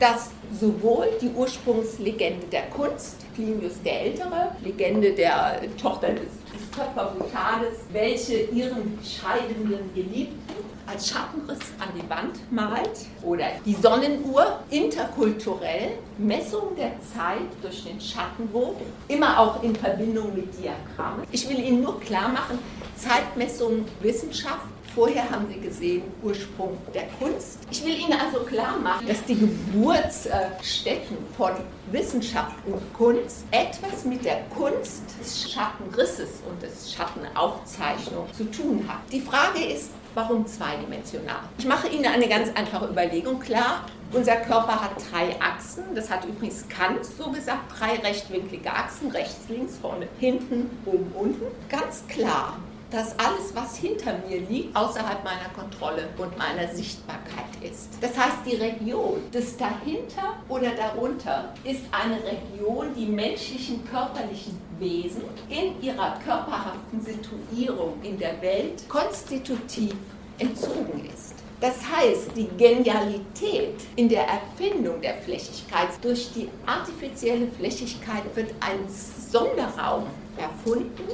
dass 0.00 0.30
sowohl 0.52 1.06
die 1.20 1.28
Ursprungslegende 1.28 2.46
der 2.48 2.62
Kunst, 2.62 3.32
Plinius 3.34 3.80
der 3.84 4.02
Ältere, 4.02 4.56
Legende 4.64 5.12
der 5.12 5.60
Tochter 5.80 6.08
des, 6.08 6.30
des 6.52 6.70
Töpfer 6.72 7.14
Brutales, 7.16 7.78
welche 7.92 8.40
ihren 8.50 8.98
scheidenden 9.04 9.94
Geliebten 9.94 10.64
als 10.86 11.08
Schattenriss 11.08 11.60
an 11.78 11.88
die 11.94 12.08
Wand 12.08 12.52
malt, 12.52 13.06
oder 13.22 13.46
die 13.64 13.74
Sonnenuhr, 13.74 14.60
interkulturell, 14.70 15.98
Messung 16.18 16.74
der 16.76 16.92
Zeit 17.00 17.48
durch 17.60 17.84
den 17.84 18.00
Schattenwurf, 18.00 18.76
immer 19.08 19.38
auch 19.38 19.62
in 19.62 19.74
Verbindung 19.74 20.34
mit 20.34 20.52
Diagrammen. 20.58 21.26
Ich 21.30 21.48
will 21.48 21.58
Ihnen 21.58 21.82
nur 21.82 22.00
klar 22.00 22.28
machen, 22.28 22.58
Zeitmessung 22.96 23.84
Wissenschaft 24.00 24.66
Vorher 24.94 25.30
haben 25.30 25.46
Sie 25.48 25.58
gesehen, 25.58 26.02
Ursprung 26.22 26.76
der 26.92 27.04
Kunst. 27.18 27.60
Ich 27.70 27.82
will 27.82 27.98
Ihnen 27.98 28.12
also 28.12 28.44
klar 28.44 28.78
machen, 28.78 29.06
dass 29.06 29.24
die 29.24 29.36
Geburtsstätten 29.38 31.16
von 31.34 31.52
Wissenschaft 31.90 32.56
und 32.66 32.92
Kunst 32.92 33.46
etwas 33.50 34.04
mit 34.04 34.22
der 34.22 34.42
Kunst 34.54 35.02
des 35.18 35.50
Schattenrisses 35.50 36.42
und 36.46 36.60
des 36.62 36.92
Schattenaufzeichnung 36.92 38.26
zu 38.36 38.44
tun 38.50 38.84
hat. 38.86 39.00
Die 39.10 39.22
Frage 39.22 39.64
ist, 39.64 39.92
warum 40.14 40.46
zweidimensional? 40.46 41.40
Ich 41.58 41.66
mache 41.66 41.88
Ihnen 41.88 42.06
eine 42.06 42.28
ganz 42.28 42.50
einfache 42.54 42.86
Überlegung 42.86 43.40
klar. 43.40 43.86
Unser 44.12 44.36
Körper 44.36 44.82
hat 44.82 44.92
drei 45.10 45.40
Achsen. 45.40 45.94
Das 45.94 46.10
hat 46.10 46.24
übrigens 46.24 46.68
Kant 46.68 47.04
so 47.04 47.30
gesagt. 47.30 47.78
Drei 47.78 47.96
rechtwinklige 47.96 48.70
Achsen, 48.70 49.10
rechts, 49.10 49.48
links, 49.48 49.78
vorne, 49.80 50.06
hinten, 50.18 50.70
oben, 50.84 51.12
unten. 51.14 51.46
Ganz 51.68 52.04
klar 52.08 52.56
dass 52.92 53.18
alles, 53.18 53.54
was 53.54 53.76
hinter 53.76 54.18
mir 54.28 54.40
liegt, 54.40 54.76
außerhalb 54.76 55.24
meiner 55.24 55.48
Kontrolle 55.56 56.08
und 56.18 56.36
meiner 56.36 56.68
Sichtbarkeit 56.72 57.46
ist. 57.62 57.88
Das 58.00 58.16
heißt, 58.16 58.38
die 58.46 58.56
Region 58.56 59.22
des 59.32 59.56
dahinter 59.56 60.36
oder 60.48 60.70
darunter 60.70 61.54
ist 61.64 61.82
eine 61.90 62.16
Region, 62.16 62.94
die 62.94 63.06
menschlichen 63.06 63.82
körperlichen 63.86 64.58
Wesen 64.78 65.22
in 65.48 65.80
ihrer 65.80 66.18
körperhaften 66.24 67.00
Situierung 67.00 67.94
in 68.02 68.18
der 68.18 68.40
Welt 68.42 68.86
konstitutiv 68.88 69.94
entzogen 70.38 71.08
ist. 71.12 71.34
Das 71.60 71.76
heißt, 71.76 72.32
die 72.36 72.48
Genialität 72.58 73.74
in 73.94 74.08
der 74.08 74.26
Erfindung 74.26 75.00
der 75.00 75.14
Flächigkeit 75.14 75.90
durch 76.02 76.32
die 76.34 76.48
artifizielle 76.66 77.46
Flächigkeit 77.56 78.24
wird 78.34 78.50
ein 78.58 78.80
Sonderraum 78.88 80.06
erfunden, 80.36 81.04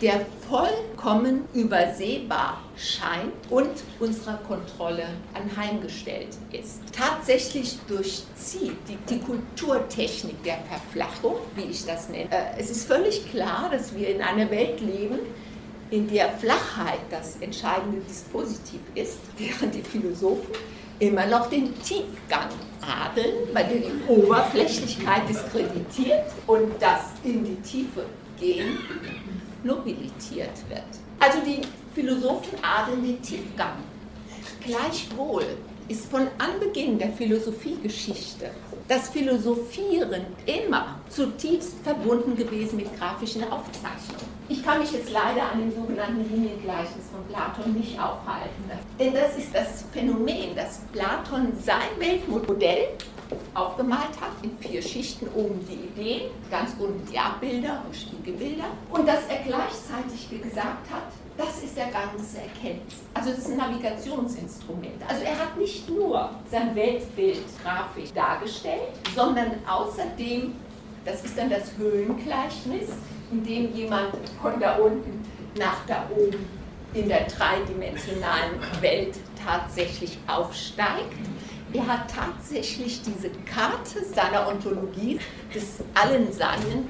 der 0.00 0.26
vollkommen 0.48 1.44
übersehbar 1.54 2.60
scheint 2.76 3.32
und 3.48 3.70
unserer 3.98 4.36
Kontrolle 4.38 5.06
anheimgestellt 5.32 6.28
ist. 6.52 6.82
Tatsächlich 6.92 7.78
durchzieht 7.88 8.76
die, 8.88 8.98
die 9.08 9.20
Kulturtechnik 9.20 10.42
der 10.44 10.58
Verflachung, 10.68 11.36
wie 11.54 11.70
ich 11.70 11.86
das 11.86 12.10
nenne. 12.10 12.30
Äh, 12.30 12.58
es 12.58 12.70
ist 12.70 12.86
völlig 12.86 13.30
klar, 13.30 13.70
dass 13.72 13.94
wir 13.94 14.08
in 14.08 14.20
einer 14.20 14.50
Welt 14.50 14.80
leben, 14.80 15.18
in 15.90 16.08
der 16.08 16.30
Flachheit 16.30 17.00
das 17.10 17.36
entscheidende 17.40 18.00
Dispositiv 18.00 18.80
ist, 18.94 19.18
während 19.38 19.74
die 19.74 19.82
Philosophen 19.82 20.52
immer 20.98 21.26
noch 21.26 21.48
den 21.48 21.72
Tiefgang 21.82 22.48
adeln, 22.82 23.48
bei 23.54 23.62
dem 23.62 23.82
die 23.82 24.12
Oberflächlichkeit 24.12 25.28
diskreditiert 25.28 26.24
und 26.46 26.72
das 26.80 27.12
in 27.24 27.44
die 27.44 27.56
Tiefe 27.62 28.04
gehen 28.38 28.78
nobilitiert 29.66 30.56
wird. 30.68 30.82
Also 31.18 31.38
die 31.44 31.60
Philosophen 31.94 32.58
adeln 32.62 33.02
den 33.02 33.20
Tiefgang. 33.20 33.74
Gleichwohl 34.64 35.44
ist 35.88 36.06
von 36.06 36.28
Anbeginn 36.38 36.98
der 36.98 37.10
Philosophiegeschichte 37.10 38.50
das 38.88 39.08
Philosophieren 39.08 40.22
immer 40.46 41.00
zutiefst 41.08 41.74
verbunden 41.82 42.36
gewesen 42.36 42.76
mit 42.76 42.96
grafischen 42.98 43.42
Aufzeichnungen. 43.50 44.36
Ich 44.48 44.64
kann 44.64 44.78
mich 44.78 44.92
jetzt 44.92 45.10
leider 45.10 45.50
an 45.50 45.58
dem 45.58 45.74
sogenannten 45.74 46.22
Liniengleichnis 46.30 47.06
von 47.10 47.24
Platon 47.28 47.72
nicht 47.74 47.98
aufhalten. 47.98 48.62
Denn 48.98 49.12
das 49.12 49.36
ist 49.36 49.52
das 49.52 49.84
Phänomen, 49.92 50.54
dass 50.54 50.80
Platon 50.92 51.52
sein 51.60 51.88
Weltmodell 51.98 52.90
aufgemalt 53.54 54.20
hat, 54.20 54.32
in 54.42 54.56
vier 54.58 54.82
Schichten 54.82 55.28
oben 55.34 55.60
die 55.68 56.00
Ideen, 56.00 56.30
ganz 56.50 56.72
unten 56.78 57.06
die 57.10 57.18
Abbilder 57.18 57.82
und 57.86 57.96
Spiegelbilder 57.96 58.66
und 58.90 59.08
dass 59.08 59.26
er 59.28 59.38
gleichzeitig 59.44 60.28
gesagt 60.30 60.90
hat, 60.90 61.12
das 61.36 61.62
ist 61.62 61.76
der 61.76 61.86
Gang 61.86 62.16
des 62.16 62.34
Erkenntnis. 62.34 63.00
Also 63.12 63.30
das 63.30 63.40
ist 63.40 63.50
ein 63.50 63.58
Navigationsinstrument. 63.58 65.02
Also 65.06 65.22
er 65.22 65.38
hat 65.38 65.56
nicht 65.56 65.88
nur 65.90 66.30
sein 66.50 66.74
Weltbild 66.74 67.42
grafisch 67.62 68.12
dargestellt, 68.14 68.92
sondern 69.14 69.52
außerdem, 69.68 70.54
das 71.04 71.24
ist 71.24 71.36
dann 71.36 71.50
das 71.50 71.76
Höhengleichnis, 71.76 72.88
in 73.30 73.44
dem 73.44 73.74
jemand 73.74 74.14
von 74.40 74.58
da 74.60 74.76
unten 74.76 75.24
nach 75.58 75.84
da 75.86 76.08
oben 76.10 76.46
in 76.94 77.08
der 77.08 77.26
dreidimensionalen 77.26 78.58
Welt 78.80 79.16
tatsächlich 79.44 80.16
aufsteigt 80.26 81.12
er 81.76 81.86
hat 81.86 82.10
tatsächlich 82.10 83.02
diese 83.02 83.30
Karte 83.44 84.04
seiner 84.04 84.48
Ontologie 84.48 85.18
des 85.54 85.78
allen 85.94 86.32
Seienden 86.32 86.88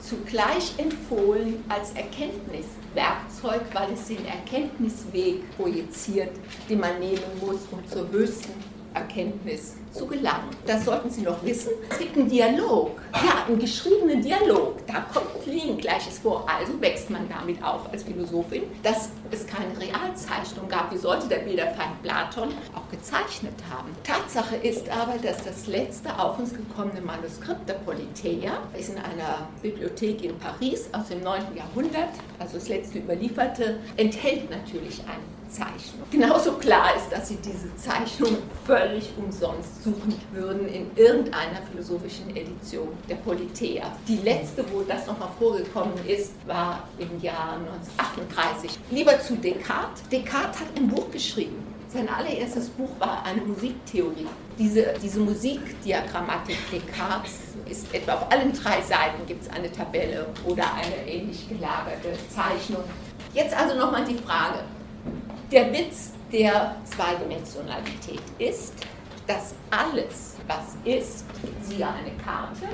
zugleich 0.00 0.74
empfohlen 0.78 1.64
als 1.68 1.92
Erkenntniswerkzeug, 1.92 3.62
weil 3.72 3.92
es 3.92 4.06
den 4.06 4.24
Erkenntnisweg 4.26 5.56
projiziert, 5.56 6.30
den 6.68 6.80
man 6.80 6.98
nehmen 6.98 7.22
muss, 7.40 7.60
um 7.70 7.86
zur 7.88 8.10
höchsten 8.10 8.52
Erkenntnis 8.94 9.74
zu 9.92 10.06
gelangen. 10.06 10.50
Das 10.66 10.84
sollten 10.84 11.10
Sie 11.10 11.22
noch 11.22 11.44
wissen. 11.44 11.72
Es 11.90 11.98
gibt 11.98 12.16
einen 12.16 12.28
Dialog, 12.28 13.00
ja, 13.12 13.44
einen 13.46 13.58
geschriebenen 13.58 14.22
Dialog. 14.22 14.86
Da 14.86 15.00
kommt 15.12 15.34
Liniengleiches 15.46 16.18
vor. 16.18 16.46
Also 16.48 16.80
wächst 16.80 17.10
man 17.10 17.28
damit 17.28 17.62
auf 17.62 17.92
als 17.92 18.02
Philosophin, 18.02 18.62
dass 18.82 19.10
es 19.30 19.46
keine 19.46 19.78
Realzeichnung 19.78 20.68
gab. 20.68 20.92
Wie 20.92 20.98
sollte 20.98 21.28
der 21.28 21.38
Bilderfeind 21.38 22.02
Platon 22.02 22.48
auch 22.74 22.88
gezeichnet 22.90 23.54
haben? 23.70 23.90
Tatsache 24.02 24.56
ist 24.56 24.88
aber, 24.88 25.14
dass 25.18 25.44
das 25.44 25.66
letzte 25.66 26.18
auf 26.18 26.38
uns 26.38 26.52
gekommene 26.52 27.00
Manuskript 27.00 27.68
der 27.68 27.74
Politeia 27.74 28.58
ist 28.78 28.90
in 28.90 28.98
einer 28.98 29.48
Bibliothek 29.62 30.24
in 30.24 30.38
Paris 30.38 30.88
aus 30.92 31.08
dem 31.08 31.22
9. 31.22 31.56
Jahrhundert, 31.56 32.10
also 32.38 32.54
das 32.54 32.68
letzte 32.68 32.98
überlieferte, 32.98 33.78
enthält 33.96 34.50
natürlich 34.50 35.00
ein 35.00 35.43
Zeichnung. 35.54 36.02
Genauso 36.10 36.52
klar 36.52 36.96
ist, 36.96 37.10
dass 37.10 37.28
Sie 37.28 37.36
diese 37.36 37.74
Zeichnung 37.76 38.38
völlig 38.66 39.10
umsonst 39.16 39.84
suchen 39.84 40.14
würden 40.32 40.66
in 40.68 40.90
irgendeiner 40.96 41.62
philosophischen 41.70 42.30
Edition 42.30 42.88
der 43.08 43.16
Politeia. 43.16 43.84
Die 44.08 44.16
letzte, 44.16 44.64
wo 44.72 44.82
das 44.82 45.06
nochmal 45.06 45.30
vorgekommen 45.38 45.94
ist, 46.06 46.32
war 46.46 46.88
im 46.98 47.20
Jahr 47.20 47.58
1938. 47.98 48.78
Lieber 48.90 49.18
zu 49.20 49.36
Descartes. 49.36 50.02
Descartes 50.10 50.60
hat 50.60 50.68
ein 50.76 50.88
Buch 50.88 51.10
geschrieben. 51.10 51.56
Sein 51.88 52.08
allererstes 52.08 52.70
Buch 52.70 52.90
war 52.98 53.24
eine 53.24 53.40
Musiktheorie. 53.42 54.26
Diese, 54.58 54.94
diese 55.00 55.20
Musikdiagrammatik 55.20 56.58
Descartes 56.72 57.38
ist 57.70 57.94
etwa 57.94 58.14
auf 58.14 58.32
allen 58.32 58.52
drei 58.52 58.80
Seiten 58.82 59.24
gibt 59.26 59.44
es 59.44 59.50
eine 59.50 59.70
Tabelle 59.70 60.26
oder 60.44 60.64
eine 60.74 61.08
ähnlich 61.08 61.48
gelagerte 61.48 62.08
Zeichnung. 62.28 62.82
Jetzt 63.32 63.56
also 63.56 63.76
nochmal 63.76 64.04
die 64.04 64.16
Frage, 64.16 64.60
der 65.54 65.72
Witz 65.72 66.10
der 66.32 66.74
Zweidimensionalität 66.84 68.20
ist, 68.40 68.74
dass 69.28 69.54
alles, 69.70 70.34
was 70.48 70.74
ist, 70.84 71.24
siehe 71.62 71.86
eine 71.86 72.10
Karte, 72.24 72.66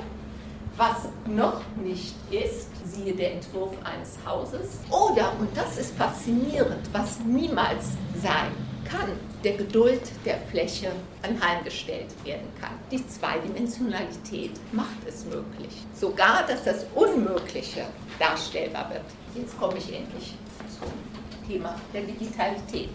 was 0.77 1.07
noch 1.27 1.61
nicht 1.75 2.15
ist, 2.31 2.69
siehe 2.83 3.13
der 3.13 3.33
Entwurf 3.33 3.73
eines 3.83 4.17
Hauses, 4.25 4.79
oder, 4.89 5.31
und 5.39 5.55
das 5.55 5.77
ist 5.77 5.95
faszinierend, 5.95 6.89
was 6.91 7.19
niemals 7.19 7.89
sein 8.15 8.51
kann, 8.83 9.11
der 9.43 9.57
Geduld 9.57 10.01
der 10.25 10.39
Fläche 10.49 10.91
anheimgestellt 11.21 12.09
werden 12.25 12.47
kann. 12.59 12.71
Die 12.89 13.07
Zweidimensionalität 13.07 14.53
macht 14.71 15.07
es 15.07 15.23
möglich. 15.25 15.85
Sogar, 15.93 16.47
dass 16.47 16.63
das 16.63 16.87
Unmögliche 16.95 17.85
darstellbar 18.17 18.89
wird. 18.89 19.05
Jetzt 19.35 19.57
komme 19.59 19.77
ich 19.77 19.93
endlich 19.95 20.33
zum 20.79 21.10
Thema 21.51 21.75
der 21.93 22.03
Digitalität. 22.03 22.89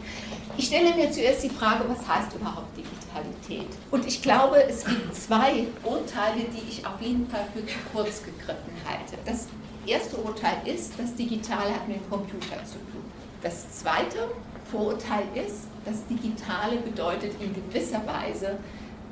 Ich 0.57 0.67
stelle 0.67 0.95
mir 0.95 1.11
zuerst 1.11 1.45
die 1.45 1.51
Frage, 1.51 1.85
was 1.89 2.07
heißt 2.09 2.35
überhaupt 2.35 2.77
Digitalität? 2.77 3.69
Und 3.91 4.07
ich 4.07 4.23
glaube, 4.23 4.63
es 4.63 4.85
gibt 4.85 5.15
zwei 5.15 5.67
Urteile, 5.85 6.45
die 6.45 6.69
ich 6.69 6.87
auf 6.87 7.01
jeden 7.01 7.29
Fall 7.29 7.47
für 7.55 7.67
zu 7.67 7.75
kurz 7.93 8.23
gegriffen 8.23 8.73
halte. 8.87 9.19
Das 9.25 9.47
erste 9.87 10.17
Urteil 10.17 10.57
ist, 10.65 10.95
das 10.99 11.15
Digitale 11.15 11.75
hat 11.75 11.87
mit 11.87 11.99
dem 11.99 12.11
Computer 12.11 12.65
zu 12.65 12.79
tun. 12.91 13.05
Das 13.43 13.81
zweite 13.81 14.31
Vorurteil 14.71 15.25
ist, 15.35 15.69
das 15.85 16.07
Digitale 16.07 16.79
bedeutet 16.79 17.33
in 17.41 17.55
gewisser 17.55 18.03
Weise 18.07 18.59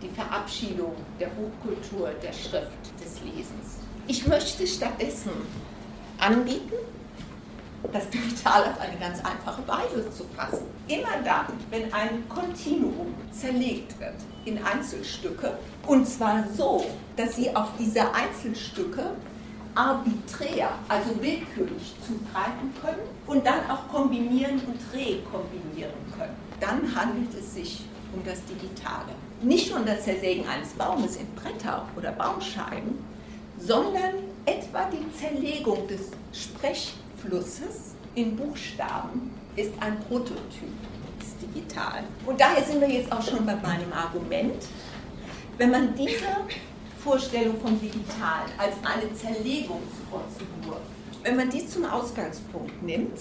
die 0.02 0.08
Verabschiedung 0.08 0.94
der 1.20 1.28
Buchkultur, 1.28 2.10
der 2.22 2.32
Schrift, 2.32 2.82
des 3.00 3.20
Lesens. 3.22 3.78
Ich 4.06 4.26
möchte 4.26 4.66
stattdessen 4.66 5.32
anbieten, 6.18 6.74
das 7.92 8.08
Digitale 8.10 8.66
auf 8.66 8.80
eine 8.80 8.98
ganz 8.98 9.18
einfache 9.24 9.66
Weise 9.66 10.10
zu 10.10 10.24
fassen. 10.36 10.64
Immer 10.88 11.22
dann, 11.24 11.46
wenn 11.70 11.92
ein 11.92 12.28
Kontinuum 12.28 13.14
zerlegt 13.30 13.98
wird 14.00 14.14
in 14.44 14.62
Einzelstücke, 14.62 15.58
und 15.86 16.06
zwar 16.06 16.44
so, 16.56 16.84
dass 17.16 17.36
Sie 17.36 17.54
auf 17.54 17.68
diese 17.78 18.12
Einzelstücke 18.14 19.10
arbiträr, 19.74 20.70
also 20.88 21.10
willkürlich 21.20 21.94
zugreifen 22.06 22.72
können 22.80 23.02
und 23.26 23.44
dann 23.44 23.68
auch 23.68 23.88
kombinieren 23.88 24.60
und 24.66 24.78
rekombinieren 24.92 25.94
können. 26.16 26.36
Dann 26.60 26.94
handelt 26.94 27.34
es 27.34 27.54
sich 27.54 27.84
um 28.14 28.24
das 28.24 28.38
Digitale. 28.44 29.12
Nicht 29.42 29.74
nur 29.74 29.84
das 29.84 30.04
Zersägen 30.04 30.46
eines 30.48 30.70
Baumes 30.70 31.16
in 31.16 31.26
Bretter 31.34 31.86
oder 31.96 32.12
Baumscheiben, 32.12 33.04
sondern 33.58 34.14
etwa 34.46 34.88
die 34.90 35.12
Zerlegung 35.18 35.88
des 35.88 36.10
Sprechflusses 37.24 37.94
in 38.14 38.36
Buchstaben 38.36 39.30
ist 39.56 39.72
ein 39.80 39.98
Prototyp 40.08 40.38
des 41.20 41.36
Digitalen. 41.38 42.04
Und 42.26 42.40
daher 42.40 42.62
sind 42.62 42.80
wir 42.80 42.88
jetzt 42.88 43.10
auch 43.10 43.22
schon 43.22 43.44
bei 43.46 43.56
meinem 43.56 43.92
Argument. 43.92 44.64
Wenn 45.58 45.70
man 45.70 45.94
diese 45.94 46.24
Vorstellung 47.02 47.60
vom 47.60 47.80
Digitalen 47.80 48.50
als 48.58 48.74
eine 48.82 49.12
Zerlegungsprozedur, 49.14 50.80
wenn 51.22 51.36
man 51.36 51.50
die 51.50 51.66
zum 51.66 51.84
Ausgangspunkt 51.84 52.82
nimmt, 52.82 53.18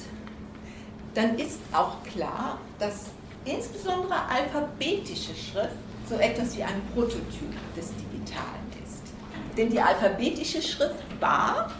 dann 1.14 1.38
ist 1.38 1.60
auch 1.72 2.02
klar, 2.04 2.58
dass 2.80 3.06
insbesondere 3.46 4.16
alphabetische 4.30 5.36
Schrift 5.36 5.78
so 6.10 6.16
etwas 6.16 6.58
wie 6.58 6.64
ein 6.64 6.82
Prototyp 6.94 7.54
des 7.76 7.92
Digitalen 7.96 8.68
ist. 8.84 9.04
Denn 9.56 9.70
die 9.70 9.80
alphabetische 9.80 10.62
Schrift 10.62 11.04
war, 11.20 11.72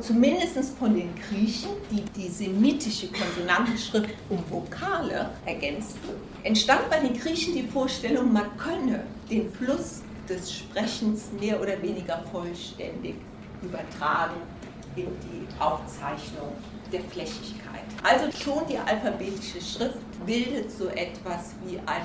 zumindest 0.00 0.76
von 0.78 0.94
den 0.94 1.10
Griechen, 1.28 1.70
die 1.90 2.02
die 2.16 2.28
semitische 2.28 3.08
Konsonantenschrift 3.08 4.14
um 4.28 4.42
Vokale 4.48 5.30
ergänzten, 5.46 6.10
entstand 6.42 6.88
bei 6.90 7.00
den 7.00 7.18
Griechen 7.18 7.54
die 7.54 7.62
Vorstellung, 7.62 8.32
man 8.32 8.56
könne 8.56 9.04
den 9.30 9.50
Fluss 9.52 10.02
des 10.28 10.52
Sprechens 10.52 11.28
mehr 11.38 11.60
oder 11.60 11.80
weniger 11.82 12.22
vollständig 12.30 13.16
übertragen 13.62 14.36
in 14.96 15.06
die 15.06 15.62
Aufzeichnung 15.62 16.52
der 16.92 17.00
Flächigkeit. 17.02 17.84
Also 18.02 18.30
schon 18.36 18.66
die 18.68 18.78
alphabetische 18.78 19.60
Schrift 19.60 20.26
bildet 20.26 20.70
so 20.70 20.88
etwas 20.88 21.54
wie 21.64 21.78
ein 21.78 22.02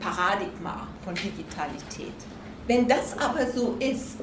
Paradigma 0.00 0.86
von 1.04 1.14
Digitalität. 1.14 2.14
Wenn 2.66 2.86
das 2.86 3.16
aber 3.18 3.50
so 3.50 3.76
ist, 3.78 4.18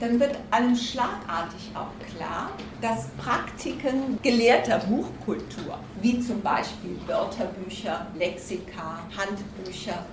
dann 0.00 0.18
wird 0.18 0.36
einem 0.50 0.74
schlagartig 0.74 1.70
auch 1.74 1.92
klar, 2.16 2.50
dass 2.80 3.08
Praktiken 3.18 4.18
gelehrter 4.22 4.78
Buchkultur, 4.78 5.78
wie 6.00 6.18
zum 6.20 6.40
Beispiel 6.40 6.98
Wörterbücher, 7.06 8.06
Lexika, 8.18 9.00
Handbücher, 9.16 10.06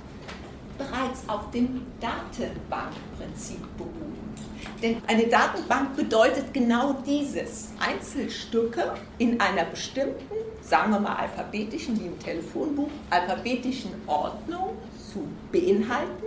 bereits 0.77 1.27
auf 1.27 1.49
dem 1.51 1.81
Datenbankprinzip 2.01 3.61
beruhen. 3.77 4.35
Denn 4.83 5.01
eine 5.07 5.27
Datenbank 5.27 5.95
bedeutet 5.95 6.53
genau 6.53 6.97
dieses. 7.05 7.69
Einzelstücke 7.79 8.93
in 9.17 9.39
einer 9.39 9.63
bestimmten, 9.65 10.35
sagen 10.61 10.91
wir 10.91 10.99
mal 10.99 11.15
alphabetischen, 11.15 11.99
wie 11.99 12.07
im 12.07 12.19
Telefonbuch, 12.19 12.89
alphabetischen 13.09 13.91
Ordnung 14.05 14.77
zu 15.11 15.27
beinhalten, 15.51 16.25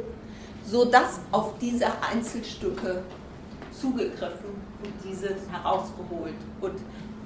sodass 0.65 1.21
auf 1.31 1.59
diese 1.61 1.87
Einzelstücke 2.11 3.05
zugegriffen 3.81 4.51
und 4.83 4.93
diese 5.05 5.37
herausgeholt 5.51 6.35
und 6.61 6.75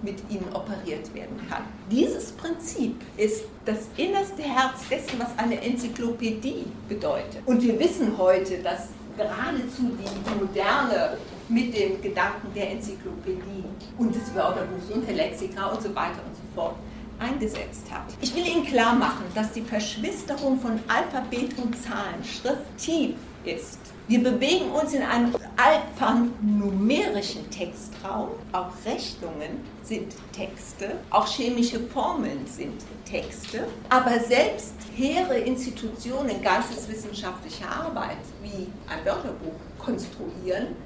mit 0.03 0.19
ihnen 0.29 0.47
operiert 0.53 1.13
werden 1.15 1.41
kann. 1.49 1.63
Dieses 1.91 2.33
Prinzip 2.33 3.01
ist 3.17 3.45
das 3.65 3.89
innerste 3.97 4.43
Herz 4.43 4.87
dessen, 4.91 5.19
was 5.19 5.37
eine 5.39 5.61
Enzyklopädie 5.61 6.67
bedeutet. 6.89 7.41
Und 7.47 7.63
wir 7.63 7.79
wissen 7.81 8.17
heute, 8.19 8.59
dass 8.59 8.89
geradezu 9.17 9.93
die 9.99 10.39
Moderne 10.39 11.17
mit 11.49 11.77
dem 11.77 12.03
Gedanken 12.03 12.53
der 12.55 12.73
Enzyklopädie 12.73 13.65
und 13.97 14.15
des 14.15 14.35
Wörterbuchs 14.35 14.91
und 14.93 15.07
der 15.07 15.15
Lexika 15.15 15.67
und 15.67 15.83
so 15.83 15.95
weiter 15.95 16.21
und 16.27 16.35
so 16.35 16.43
fort 16.55 16.77
eingesetzt 17.19 17.87
hat. 17.91 18.03
Ich 18.21 18.35
will 18.35 18.47
Ihnen 18.47 18.67
klar 18.67 18.95
machen, 18.95 19.25
dass 19.35 19.53
die 19.53 19.63
Verschwisterung 19.63 20.59
von 20.59 20.81
Alphabet 20.89 21.57
und 21.63 21.81
Zahlen 21.81 22.23
Schrift 22.25 22.77
tief 22.77 23.15
ist 23.45 23.79
wir 24.07 24.23
bewegen 24.23 24.71
uns 24.71 24.93
in 24.93 25.03
einem 25.03 25.35
alphanumerischen 25.57 27.51
Textraum. 27.51 28.29
Auch 28.53 28.71
Rechnungen 28.85 29.61
sind 29.83 30.15
Texte, 30.33 30.97
auch 31.11 31.27
chemische 31.27 31.81
Formeln 31.81 32.47
sind 32.47 32.83
Texte. 33.07 33.67
Aber 33.89 34.21
selbst 34.21 34.75
hehre 34.95 35.39
Institutionen 35.39 36.43
geisteswissenschaftlicher 36.43 37.69
Arbeit, 37.69 38.19
wie 38.43 38.67
ein 38.93 39.05
Wörterbuch 39.05 39.55
konstruieren, 39.79 40.77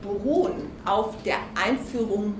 beruhen 0.00 0.70
auf 0.86 1.14
der 1.24 1.36
Einführung 1.54 2.34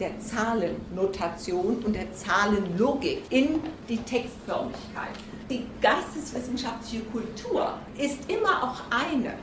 der 0.00 0.18
Zahlennotation 0.20 1.78
und 1.84 1.94
der 1.94 2.12
Zahlenlogik 2.12 3.22
in 3.30 3.60
die 3.88 3.98
Textförmigkeit. 3.98 5.14
Die 5.48 5.64
geisteswissenschaftliche 5.80 7.04
Kultur 7.04 7.74
ist 7.96 8.28
immer 8.28 8.64
auch 8.64 8.82
eine, 8.90 9.34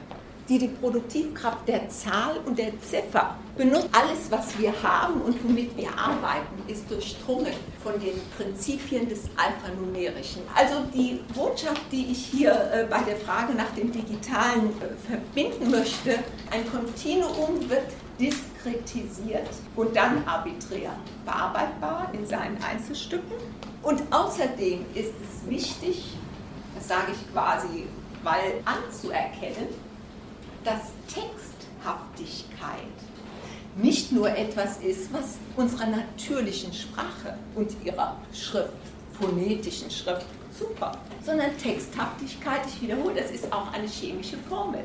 die 0.49 0.57
die 0.57 0.67
Produktivkraft 0.67 1.67
der 1.67 1.87
Zahl 1.89 2.37
und 2.45 2.57
der 2.57 2.79
Ziffer 2.81 3.37
benutzt. 3.55 3.87
Alles, 3.91 4.29
was 4.29 4.57
wir 4.59 4.73
haben 4.83 5.21
und 5.21 5.41
womit 5.43 5.75
wir 5.77 5.89
arbeiten, 5.89 6.61
ist 6.67 6.89
durchdrungen 6.89 7.53
von 7.81 7.93
den 7.99 8.19
Prinzipien 8.35 9.07
des 9.07 9.21
Alphanumerischen. 9.37 10.41
Also 10.53 10.83
die 10.93 11.19
Botschaft, 11.33 11.81
die 11.91 12.11
ich 12.11 12.25
hier 12.25 12.51
äh, 12.51 12.85
bei 12.89 13.01
der 13.03 13.15
Frage 13.17 13.53
nach 13.53 13.69
dem 13.71 13.91
Digitalen 13.91 14.69
äh, 14.81 15.07
verbinden 15.07 15.71
möchte, 15.71 16.19
ein 16.51 16.69
Kontinuum 16.69 17.69
wird 17.69 17.87
diskretisiert 18.19 19.49
und 19.75 19.95
dann 19.95 20.23
arbiträr 20.27 20.91
bearbeitbar 21.25 22.09
in 22.13 22.25
seinen 22.25 22.57
Einzelstücken. 22.61 23.37
Und 23.81 24.01
außerdem 24.11 24.85
ist 24.93 25.13
es 25.21 25.49
wichtig, 25.49 26.17
das 26.75 26.87
sage 26.87 27.11
ich 27.11 27.31
quasi, 27.33 27.85
weil 28.23 28.61
anzuerkennen, 28.65 29.67
dass 30.63 30.81
Texthaftigkeit 31.07 32.87
nicht 33.75 34.11
nur 34.11 34.29
etwas 34.29 34.77
ist, 34.77 35.11
was 35.11 35.37
unserer 35.57 35.87
natürlichen 35.87 36.71
Sprache 36.73 37.37
und 37.55 37.75
ihrer 37.83 38.17
Schrift, 38.33 38.71
phonetischen 39.19 39.89
Schrift 39.89 40.25
super, 40.57 40.97
sondern 41.25 41.57
Texthaftigkeit, 41.57 42.61
ich 42.67 42.81
wiederhole, 42.81 43.15
das 43.15 43.31
ist 43.31 43.51
auch 43.51 43.71
eine 43.73 43.87
chemische 43.87 44.37
Formel, 44.49 44.83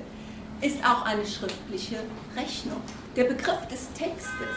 ist 0.60 0.82
auch 0.84 1.04
eine 1.04 1.26
schriftliche 1.26 1.96
Rechnung. 2.34 2.80
Der 3.14 3.24
Begriff 3.24 3.66
des 3.70 3.92
Textes 3.92 4.56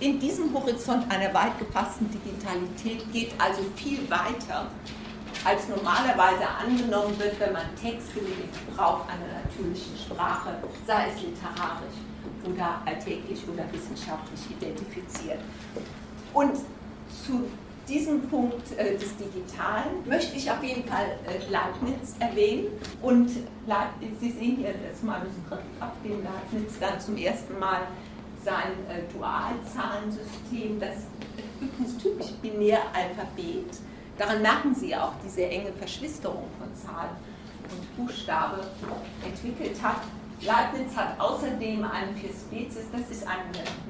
in 0.00 0.18
diesem 0.18 0.52
Horizont 0.52 1.10
einer 1.10 1.32
weit 1.34 1.58
gefassten 1.58 2.08
Digitalität 2.10 3.12
geht 3.12 3.32
also 3.38 3.62
viel 3.76 3.98
weiter 4.10 4.70
als 5.44 5.68
normalerweise 5.68 6.46
angenommen 6.48 7.18
wird, 7.18 7.38
wenn 7.40 7.52
man 7.52 7.62
Texte 7.80 8.20
mit 8.20 8.38
dem 8.38 8.66
Gebrauch 8.66 9.06
einer 9.08 9.40
natürlichen 9.42 9.96
Sprache, 9.96 10.54
sei 10.86 11.08
es 11.14 11.22
literarisch 11.22 11.98
oder 12.44 12.80
alltäglich 12.84 13.40
oder 13.48 13.64
wissenschaftlich 13.72 14.40
identifiziert. 14.50 15.40
Und 16.34 16.56
zu 17.24 17.48
diesem 17.88 18.22
Punkt 18.28 18.78
äh, 18.78 18.96
des 18.96 19.16
Digitalen 19.16 20.06
möchte 20.06 20.36
ich 20.36 20.50
auf 20.50 20.62
jeden 20.62 20.84
Fall 20.84 21.18
äh, 21.26 21.50
Leibniz 21.50 22.14
erwähnen. 22.20 22.68
Und 23.02 23.30
Leibniz, 23.66 24.20
Sie 24.20 24.30
sehen 24.30 24.56
hier 24.56 24.74
das 24.88 25.02
Manuskript, 25.02 25.64
auf 25.80 25.92
dem 26.04 26.22
Leibniz 26.22 26.78
dann 26.78 27.00
zum 27.00 27.16
ersten 27.16 27.58
Mal 27.58 27.80
sein 28.44 28.72
äh, 28.88 29.02
Dualzahlensystem, 29.12 30.78
das 30.78 31.06
übrigens 31.60 31.98
typisch 31.98 32.32
Binäralphabet, 32.40 33.74
daran 34.20 34.42
merken 34.42 34.74
Sie 34.74 34.94
auch 34.94 35.12
diese 35.24 35.46
enge 35.46 35.72
Verschwisterung 35.72 36.44
von 36.58 36.68
Zahl 36.74 37.08
und 37.70 37.96
Buchstabe 37.96 38.60
entwickelt 39.24 39.82
hat. 39.82 40.02
Leibniz 40.42 40.96
hat 40.96 41.18
außerdem 41.18 41.84
einen 41.84 42.14
Vier 42.16 42.30
Spezies, 42.30 42.86
das 42.92 43.10
ist 43.10 43.26
ein 43.26 43.40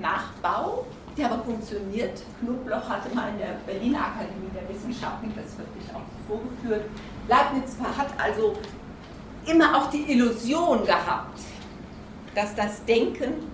Nachbau 0.01 0.87
der 1.17 1.31
aber 1.31 1.43
funktioniert. 1.43 2.23
Knobloch 2.41 2.89
hatte 2.89 3.15
mal 3.15 3.31
in 3.31 3.39
der 3.39 3.59
Berliner 3.67 3.99
Akademie 3.99 4.51
der 4.55 4.69
Wissenschaften 4.69 5.33
das 5.35 5.59
wirklich 5.59 5.85
auch 5.95 6.03
vorgeführt. 6.27 6.89
Leibniz 7.29 7.77
hat 7.97 8.09
also 8.19 8.55
immer 9.47 9.77
auch 9.77 9.91
die 9.91 10.11
Illusion 10.13 10.85
gehabt, 10.85 11.41
dass 12.35 12.55
das 12.55 12.85
Denken 12.85 13.51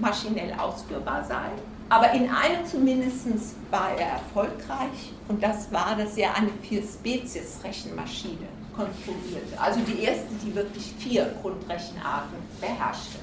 maschinell 0.00 0.52
ausführbar 0.58 1.24
sei. 1.24 1.50
Aber 1.88 2.10
in 2.12 2.30
einem 2.30 2.64
zumindest 2.64 3.26
war 3.70 3.90
er 3.98 4.12
erfolgreich 4.12 5.12
und 5.28 5.42
das 5.42 5.70
war, 5.72 5.94
dass 5.96 6.16
er 6.16 6.34
eine 6.34 6.50
Vier-Spezies-Rechenmaschine 6.62 8.48
konstruierte. 8.74 9.60
Also 9.60 9.80
die 9.80 10.02
erste, 10.02 10.28
die 10.42 10.54
wirklich 10.54 10.94
vier 10.98 11.34
Grundrechenarten 11.42 12.38
beherrschte. 12.60 13.18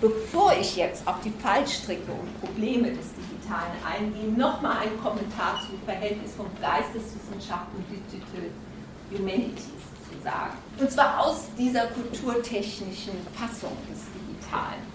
Bevor 0.00 0.52
ich 0.58 0.76
jetzt 0.76 1.06
auf 1.06 1.16
die 1.22 1.32
Fallstricke 1.42 2.10
und 2.10 2.40
Probleme 2.40 2.90
des 2.90 3.06
Digitalen 3.14 3.72
eingehe, 3.84 4.30
nochmal 4.32 4.78
ein 4.78 4.98
Kommentar 5.02 5.60
zum 5.66 5.78
Verhältnis 5.84 6.32
von 6.34 6.46
Geisteswissenschaft 6.60 7.66
und 7.76 7.84
Digital 7.90 8.50
Humanities 9.10 9.64
zu 9.64 10.22
sagen. 10.24 10.56
Und 10.78 10.90
zwar 10.90 11.20
aus 11.20 11.48
dieser 11.58 11.86
kulturtechnischen 11.88 13.14
Fassung 13.34 13.76
des 13.90 14.00
Digitalen. 14.14 14.89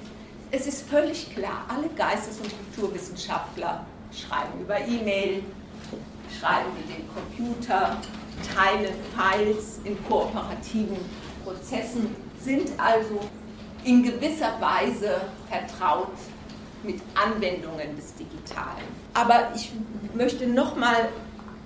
Es 0.58 0.68
ist 0.68 0.88
völlig 0.88 1.36
klar, 1.36 1.66
alle 1.68 1.90
Geistes- 1.90 2.40
und 2.40 2.50
Kulturwissenschaftler 2.72 3.86
schreiben 4.10 4.62
über 4.62 4.80
E-Mail, 4.80 5.44
schreiben 6.40 6.70
mit 6.78 6.98
dem 6.98 7.06
Computer, 7.14 7.98
teilen 8.56 8.94
Files 9.14 9.82
in 9.84 10.02
kooperativen 10.08 10.96
Prozessen, 11.44 12.16
sind 12.40 12.70
also 12.78 13.20
in 13.84 14.02
gewisser 14.02 14.54
Weise 14.62 15.24
vertraut 15.50 16.16
mit 16.84 17.02
Anwendungen 17.16 17.98
des 17.98 18.16
Digitalen. 18.16 18.88
Aber 19.14 19.52
ich 19.54 19.74
möchte 20.14 20.48
nochmal 20.48 21.10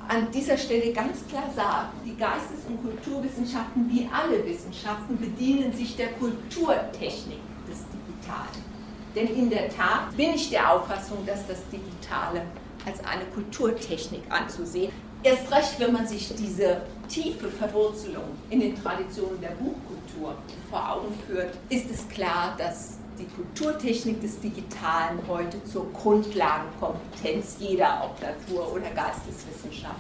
an 0.08 0.32
dieser 0.32 0.58
Stelle 0.58 0.91
ganz 0.93 1.19
klar 1.28 1.52
sagen, 1.56 1.89
die 2.04 2.17
Geistes- 2.17 2.65
und 2.67 2.82
Kulturwissenschaften 2.82 3.88
wie 3.88 4.10
alle 4.12 4.43
Wissenschaften 4.47 5.15
bedienen 5.19 5.73
sich 5.73 5.95
der 5.95 6.08
Kulturtechnik 6.13 7.38
des 7.69 7.84
Digitalen. 7.93 8.68
Denn 9.15 9.28
in 9.28 9.50
der 9.50 9.69
Tat 9.69 10.15
bin 10.15 10.34
ich 10.36 10.50
der 10.50 10.72
Auffassung, 10.72 11.26
dass 11.26 11.48
das 11.48 11.60
Digitale 11.72 12.41
als 12.86 13.00
eine 13.04 13.26
Kulturtechnik 13.34 14.22
anzusehen. 14.30 14.91
Erst 15.22 15.52
recht, 15.52 15.80
wenn 15.80 15.91
man 15.91 16.08
sich 16.08 16.34
diese 16.36 16.82
tiefe 17.10 17.50
Verwurzelung 17.50 18.24
in 18.50 18.62
den 18.62 18.82
Traditionen 18.82 19.41
der 19.41 19.50
Buchkultur 19.50 20.36
vor 20.69 20.91
Augen 20.93 21.13
führt, 21.28 21.58
ist 21.69 21.91
es 21.91 22.08
klar, 22.08 22.56
dass 22.58 23.00
die 23.19 23.26
Kulturtechnik 23.26 24.22
des 24.22 24.39
Digitalen 24.39 25.19
heute 25.28 25.62
zur 25.65 25.91
Grundlagenkompetenz 25.91 27.58
jeder, 27.60 28.02
ob 28.06 28.22
Natur- 28.22 28.72
oder 28.72 28.89
Geisteswissenschaft, 28.91 30.00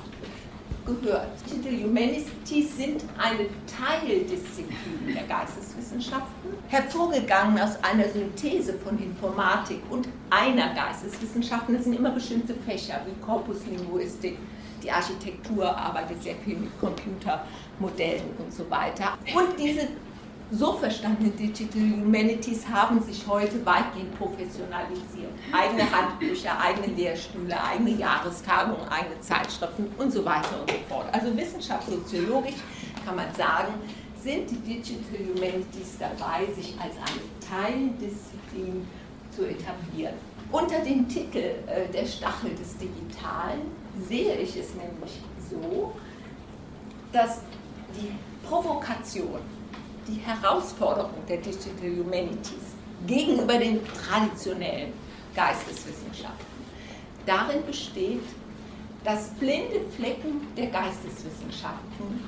gehört. 0.95 1.27
Digital 1.45 1.83
Humanities 1.83 2.77
sind 2.77 3.03
eine 3.17 3.47
Teildisziplin 3.67 5.13
der 5.13 5.23
Geisteswissenschaften, 5.23 6.53
hervorgegangen 6.67 7.59
aus 7.59 7.81
einer 7.83 8.07
Synthese 8.09 8.73
von 8.73 8.97
Informatik 8.99 9.81
und 9.89 10.07
einer 10.29 10.73
Geisteswissenschaften. 10.73 11.75
Das 11.75 11.83
sind 11.83 11.93
immer 11.93 12.11
bestimmte 12.11 12.53
Fächer 12.53 13.01
wie 13.05 13.25
Korpuslinguistik, 13.25 14.37
die 14.83 14.91
Architektur 14.91 15.75
arbeitet 15.75 16.23
sehr 16.23 16.35
viel 16.35 16.55
mit 16.55 16.79
Computermodellen 16.79 18.29
und 18.37 18.53
so 18.53 18.69
weiter. 18.69 19.17
Und 19.35 19.59
diese 19.59 19.87
so 20.51 20.73
verstandene 20.73 21.29
Digital 21.29 21.81
Humanities 21.81 22.67
haben 22.67 23.01
sich 23.01 23.25
heute 23.27 23.63
weitgehend 23.65 24.17
professionalisiert. 24.17 25.31
Eigene 25.51 25.83
Handbücher, 25.91 26.59
eigene 26.59 26.87
Lehrstühle, 26.95 27.55
eigene 27.63 27.91
Jahrestagungen, 27.91 28.87
eigene 28.89 29.19
Zeitschriften 29.21 29.91
und 29.97 30.11
so 30.11 30.25
weiter 30.25 30.61
und 30.61 30.71
so 30.71 30.77
fort. 30.87 31.07
Also 31.11 31.35
wissenschaftssoziologisch 31.37 32.55
kann 33.05 33.15
man 33.15 33.33
sagen, 33.35 33.73
sind 34.21 34.49
die 34.49 34.57
Digital 34.57 35.19
Humanities 35.33 35.97
dabei, 35.99 36.45
sich 36.53 36.75
als 36.79 36.95
eine 36.97 37.29
Teildisziplin 37.47 38.87
zu 39.35 39.45
etablieren. 39.45 40.15
Unter 40.51 40.79
dem 40.79 41.07
Titel 41.07 41.37
äh, 41.37 41.87
Der 41.93 42.05
Stachel 42.05 42.55
des 42.55 42.75
Digitalen 42.77 43.61
sehe 44.07 44.35
ich 44.35 44.57
es 44.57 44.73
nämlich 44.73 45.21
so, 45.49 45.93
dass 47.13 47.41
die 47.95 48.11
Provokation, 48.47 49.39
die 50.07 50.19
Herausforderung 50.19 51.25
der 51.27 51.37
Digital 51.37 51.97
Humanities 51.97 52.75
gegenüber 53.07 53.57
den 53.57 53.79
traditionellen 53.85 54.93
Geisteswissenschaften 55.35 56.49
darin 57.25 57.65
besteht, 57.65 58.23
dass 59.03 59.29
blinde 59.35 59.81
Flecken 59.95 60.41
der 60.57 60.67
Geisteswissenschaften 60.67 62.23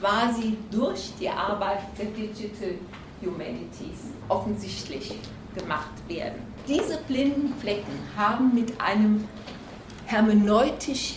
quasi 0.00 0.56
durch 0.70 1.12
die 1.20 1.28
Arbeit 1.28 1.80
der 1.98 2.06
Digital 2.06 2.74
Humanities 3.22 4.10
offensichtlich 4.28 5.18
gemacht 5.54 5.92
werden. 6.08 6.42
Diese 6.66 6.98
blinden 7.06 7.54
Flecken 7.60 7.98
haben 8.16 8.54
mit 8.54 8.80
einem 8.80 9.28
hermeneutisch 10.06 11.16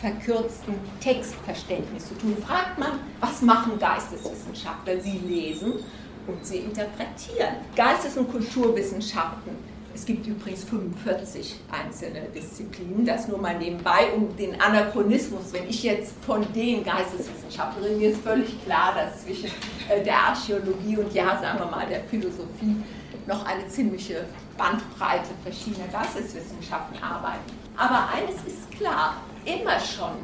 verkürzten 0.00 0.74
Textverständnis 1.00 2.08
zu 2.08 2.14
tun. 2.14 2.36
Fragt 2.46 2.78
man, 2.78 3.00
was 3.20 3.42
machen 3.42 3.78
Geisteswissenschaftler? 3.78 5.00
Sie 5.00 5.18
lesen 5.18 5.74
und 6.26 6.44
sie 6.44 6.58
interpretieren. 6.58 7.56
Geistes- 7.74 8.16
und 8.16 8.30
Kulturwissenschaften, 8.30 9.52
es 9.94 10.04
gibt 10.04 10.26
übrigens 10.26 10.64
45 10.64 11.60
einzelne 11.72 12.22
Disziplinen, 12.34 13.06
das 13.06 13.28
nur 13.28 13.38
mal 13.38 13.56
nebenbei, 13.58 14.12
um 14.14 14.36
den 14.36 14.60
Anachronismus, 14.60 15.52
wenn 15.52 15.66
ich 15.68 15.82
jetzt 15.82 16.12
von 16.24 16.46
den 16.52 16.84
Geisteswissenschaftlern, 16.84 17.96
mir 17.96 18.10
ist 18.10 18.20
völlig 18.20 18.62
klar, 18.64 18.94
dass 18.94 19.24
zwischen 19.24 19.46
äh, 19.88 20.02
der 20.04 20.18
Archäologie 20.18 20.98
und 20.98 21.14
ja, 21.14 21.38
sagen 21.40 21.58
wir 21.60 21.70
mal, 21.70 21.86
der 21.86 22.00
Philosophie 22.04 22.76
noch 23.26 23.44
eine 23.44 23.66
ziemliche 23.68 24.24
Bandbreite 24.56 25.30
verschiedener 25.42 25.88
Geisteswissenschaften 25.88 27.02
arbeiten. 27.02 27.52
Aber 27.76 28.08
eines 28.14 28.36
ist 28.46 28.70
klar, 28.70 29.16
immer 29.44 29.78
schon 29.80 30.16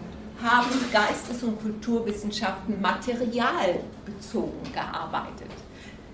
haben 0.42 0.70
Geistes- 0.92 1.42
und 1.42 1.60
Kulturwissenschaften 1.60 2.80
materialbezogen 2.80 4.72
gearbeitet. 4.72 5.50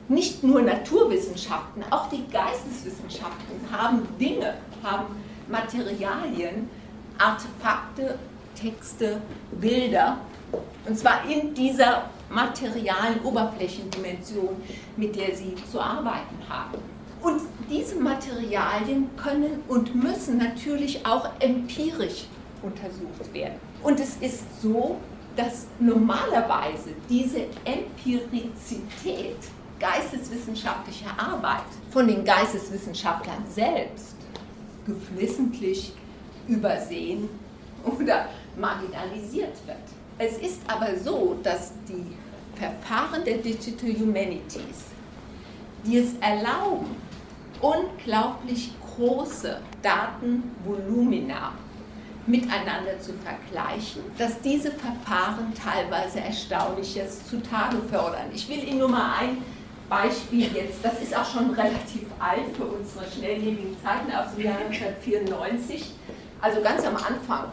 Nicht 0.08 0.42
nur 0.42 0.62
Naturwissenschaften, 0.62 1.84
auch 1.90 2.08
die 2.08 2.26
Geisteswissenschaften 2.28 3.60
haben 3.70 4.06
Dinge, 4.18 4.54
haben 4.82 5.16
Materialien, 5.48 6.68
Artefakte, 7.18 8.18
Texte, 8.54 9.20
Bilder, 9.52 10.18
und 10.86 10.98
zwar 10.98 11.28
in 11.28 11.54
dieser 11.54 12.10
materialen 12.30 13.20
Oberflächendimension, 13.24 14.56
mit 14.96 15.16
der 15.16 15.34
sie 15.34 15.54
zu 15.70 15.80
arbeiten 15.80 16.36
haben. 16.48 16.78
Und 17.20 17.40
diese 17.68 17.96
Materialien 17.96 19.10
können 19.16 19.62
und 19.68 19.94
müssen 19.94 20.38
natürlich 20.38 21.04
auch 21.04 21.28
empirisch 21.40 22.26
untersucht 22.62 23.32
werden. 23.32 23.58
Und 23.82 24.00
es 24.00 24.16
ist 24.16 24.62
so, 24.62 24.98
dass 25.36 25.66
normalerweise 25.78 26.90
diese 27.08 27.46
Empirizität 27.64 29.36
geisteswissenschaftlicher 29.78 31.10
Arbeit 31.16 31.66
von 31.90 32.08
den 32.08 32.24
Geisteswissenschaftlern 32.24 33.44
selbst 33.48 34.16
geflissentlich 34.86 35.92
übersehen 36.48 37.28
oder 37.84 38.28
marginalisiert 38.58 39.54
wird. 39.66 39.76
Es 40.20 40.36
ist 40.38 40.60
aber 40.66 40.96
so, 40.96 41.36
dass 41.44 41.72
die 41.88 42.16
Verfahren 42.58 43.24
der 43.24 43.38
Digital 43.38 43.90
Humanities, 43.90 44.86
die 45.86 45.98
es 45.98 46.14
erlauben, 46.20 46.96
unglaublich 47.60 48.72
große 48.96 49.60
Datenvolumina 49.80 51.52
miteinander 52.26 52.98
zu 53.00 53.12
vergleichen, 53.12 54.02
dass 54.18 54.40
diese 54.40 54.72
Verfahren 54.72 55.52
teilweise 55.54 56.18
Erstaunliches 56.18 57.24
zutage 57.28 57.76
fördern. 57.88 58.26
Ich 58.34 58.48
will 58.48 58.62
Ihnen 58.64 58.80
nur 58.80 58.88
mal 58.88 59.12
ein 59.20 59.38
Beispiel 59.88 60.50
jetzt, 60.52 60.84
das 60.84 61.00
ist 61.00 61.16
auch 61.16 61.24
schon 61.24 61.50
relativ 61.50 62.06
alt 62.18 62.56
für 62.56 62.64
unsere 62.64 63.04
schnelllebigen 63.08 63.76
Zeiten 63.82 64.12
aus 64.12 64.34
dem 64.34 64.44
Jahr 64.44 64.58
1994, 64.58 65.92
also 66.40 66.60
ganz 66.60 66.84
am 66.84 66.96
Anfang 66.96 67.44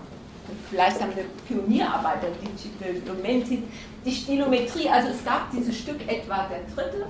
vielleicht 0.69 1.01
haben 1.01 1.11
eine 1.11 1.25
Pionierarbeit 1.47 2.23
der 2.23 2.31
Digital 2.31 3.15
Humanities, 3.15 3.59
die 4.05 4.11
Stilometrie, 4.11 4.89
also 4.89 5.09
es 5.09 5.23
gab 5.23 5.51
dieses 5.51 5.77
Stück 5.77 6.01
etwa 6.07 6.47
der 6.47 6.61
dritte, 6.73 7.05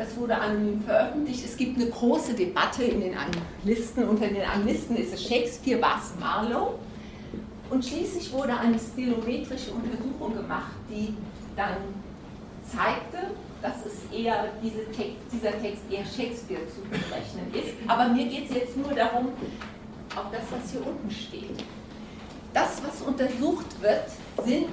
das 0.00 0.16
wurde 0.16 0.34
anonym 0.34 0.80
veröffentlicht. 0.82 1.44
Es 1.44 1.56
gibt 1.58 1.76
eine 1.78 1.90
große 1.90 2.32
Debatte 2.32 2.84
in 2.84 3.02
den 3.02 3.14
Anglisten. 3.14 4.08
Unter 4.08 4.28
den 4.28 4.42
Anglisten 4.42 4.96
ist 4.96 5.12
es 5.12 5.28
Shakespeare, 5.28 5.82
war 5.82 6.00
es 6.02 6.18
Marlowe. 6.18 6.78
Und 7.68 7.84
schließlich 7.84 8.32
wurde 8.32 8.56
eine 8.56 8.78
stilometrische 8.78 9.72
Untersuchung 9.72 10.34
gemacht, 10.34 10.72
die 10.88 11.14
dann 11.54 11.76
zeigte, 12.66 13.34
dass 13.60 13.84
es 13.84 14.16
eher 14.16 14.46
diese 14.62 14.86
Text, 14.86 15.18
dieser 15.30 15.60
Text 15.60 15.82
eher 15.90 16.04
Shakespeare 16.04 16.62
zu 16.68 16.80
berechnen 16.88 17.52
ist. 17.52 17.74
Aber 17.86 18.08
mir 18.08 18.24
geht 18.24 18.48
es 18.48 18.56
jetzt 18.56 18.76
nur 18.78 18.94
darum, 18.94 19.28
auf 20.16 20.30
das, 20.32 20.42
was 20.50 20.72
hier 20.72 20.86
unten 20.86 21.10
steht. 21.10 21.62
Das, 22.52 22.80
was 22.84 23.06
untersucht 23.06 23.80
wird, 23.80 24.04
sind 24.44 24.68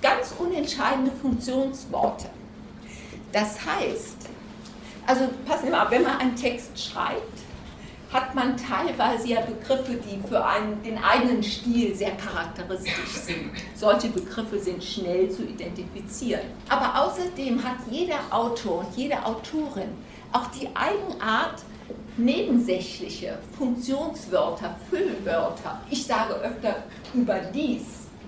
ganz 0.00 0.34
unentscheidende 0.38 1.10
Funktionsworte. 1.10 2.28
Das 3.32 3.58
heißt, 3.64 4.28
also 5.06 5.28
passen 5.46 5.66
Sie 5.66 5.70
mal, 5.70 5.90
wenn 5.90 6.02
man 6.02 6.18
einen 6.18 6.36
Text 6.36 6.78
schreibt, 6.78 7.44
hat 8.12 8.32
man 8.32 8.56
teilweise 8.56 9.26
ja 9.26 9.40
Begriffe, 9.40 9.94
die 9.94 10.20
für 10.28 10.44
einen, 10.44 10.80
den 10.84 11.02
eigenen 11.02 11.42
Stil 11.42 11.96
sehr 11.96 12.12
charakteristisch 12.12 13.10
sind. 13.10 13.50
Solche 13.74 14.08
Begriffe 14.08 14.60
sind 14.60 14.84
schnell 14.84 15.28
zu 15.28 15.42
identifizieren. 15.42 16.42
Aber 16.68 17.02
außerdem 17.02 17.64
hat 17.64 17.78
jeder 17.90 18.20
Autor 18.30 18.86
und 18.86 18.96
jede 18.96 19.24
Autorin 19.26 19.88
auch 20.30 20.46
die 20.48 20.68
Eigenart, 20.74 21.62
nebensächliche 22.16 23.38
Funktionswörter, 23.56 24.76
Füllwörter, 24.88 25.80
ich 25.90 26.06
sage 26.06 26.34
öfter 26.34 26.84
überdies 27.12 27.82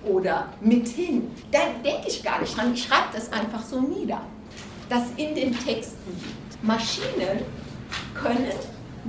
oder 0.05 0.49
mithin, 0.61 1.31
da 1.51 1.59
denke 1.83 2.07
ich 2.07 2.23
gar 2.23 2.41
nicht 2.41 2.57
dran, 2.57 2.73
ich 2.73 2.83
schreibe 2.83 3.07
das 3.13 3.31
einfach 3.31 3.63
so 3.63 3.79
nieder, 3.81 4.21
das 4.89 5.03
in 5.17 5.35
den 5.35 5.57
Texten. 5.57 6.15
Maschinen 6.61 7.39
können 8.13 8.51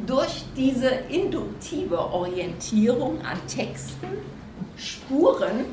durch 0.06 0.44
diese 0.56 0.88
induktive 1.08 1.98
Orientierung 1.98 3.20
an 3.22 3.38
Texten 3.46 4.08
Spuren 4.76 5.64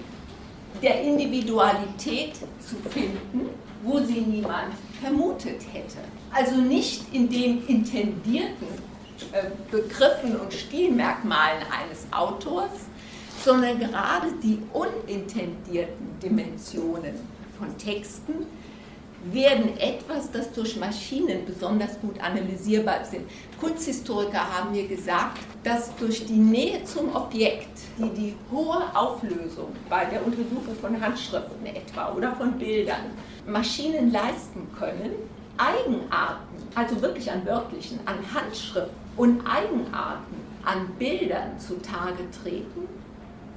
der 0.81 1.01
Individualität 1.01 2.35
zu 2.35 2.75
finden, 2.89 3.49
wo 3.83 3.99
sie 3.99 4.21
niemand 4.21 4.73
vermutet 5.01 5.61
hätte. 5.71 5.97
Also 6.33 6.55
nicht 6.55 7.13
in 7.13 7.29
den 7.29 7.65
intendierten 7.67 8.67
Begriffen 9.71 10.39
und 10.39 10.53
Stilmerkmalen 10.53 11.63
eines 11.71 12.05
Autors, 12.11 12.87
sondern 13.43 13.79
gerade 13.79 14.27
die 14.43 14.59
unintendierten 14.73 16.19
Dimensionen 16.21 17.15
von 17.57 17.77
Texten 17.77 18.45
werden 19.31 19.77
etwas, 19.79 20.31
das 20.31 20.51
durch 20.51 20.77
Maschinen 20.77 21.45
besonders 21.45 21.99
gut 21.99 22.19
analysierbar 22.21 23.01
ist. 23.01 23.13
Kunsthistoriker 23.59 24.53
haben 24.53 24.71
mir 24.71 24.87
gesagt, 24.87 25.39
dass 25.63 25.95
durch 25.95 26.25
die 26.25 26.33
Nähe 26.33 26.83
zum 26.83 27.15
Objekt, 27.15 27.79
die 27.97 28.09
die 28.09 28.35
hohe 28.51 28.83
Auflösung 28.95 29.69
bei 29.89 30.05
der 30.05 30.23
Untersuchung 30.25 30.75
von 30.79 31.01
Handschriften 31.01 31.65
etwa 31.65 32.13
oder 32.13 32.35
von 32.35 32.53
Bildern 32.53 33.11
Maschinen 33.47 34.11
leisten 34.11 34.67
können, 34.77 35.11
Eigenarten, 35.57 36.57
also 36.75 37.01
wirklich 37.01 37.31
an 37.31 37.45
wörtlichen, 37.45 37.99
an 38.05 38.17
Handschriften 38.33 38.95
und 39.17 39.41
Eigenarten 39.47 40.35
an 40.63 40.87
Bildern 40.97 41.59
zutage 41.59 42.29
treten, 42.43 42.87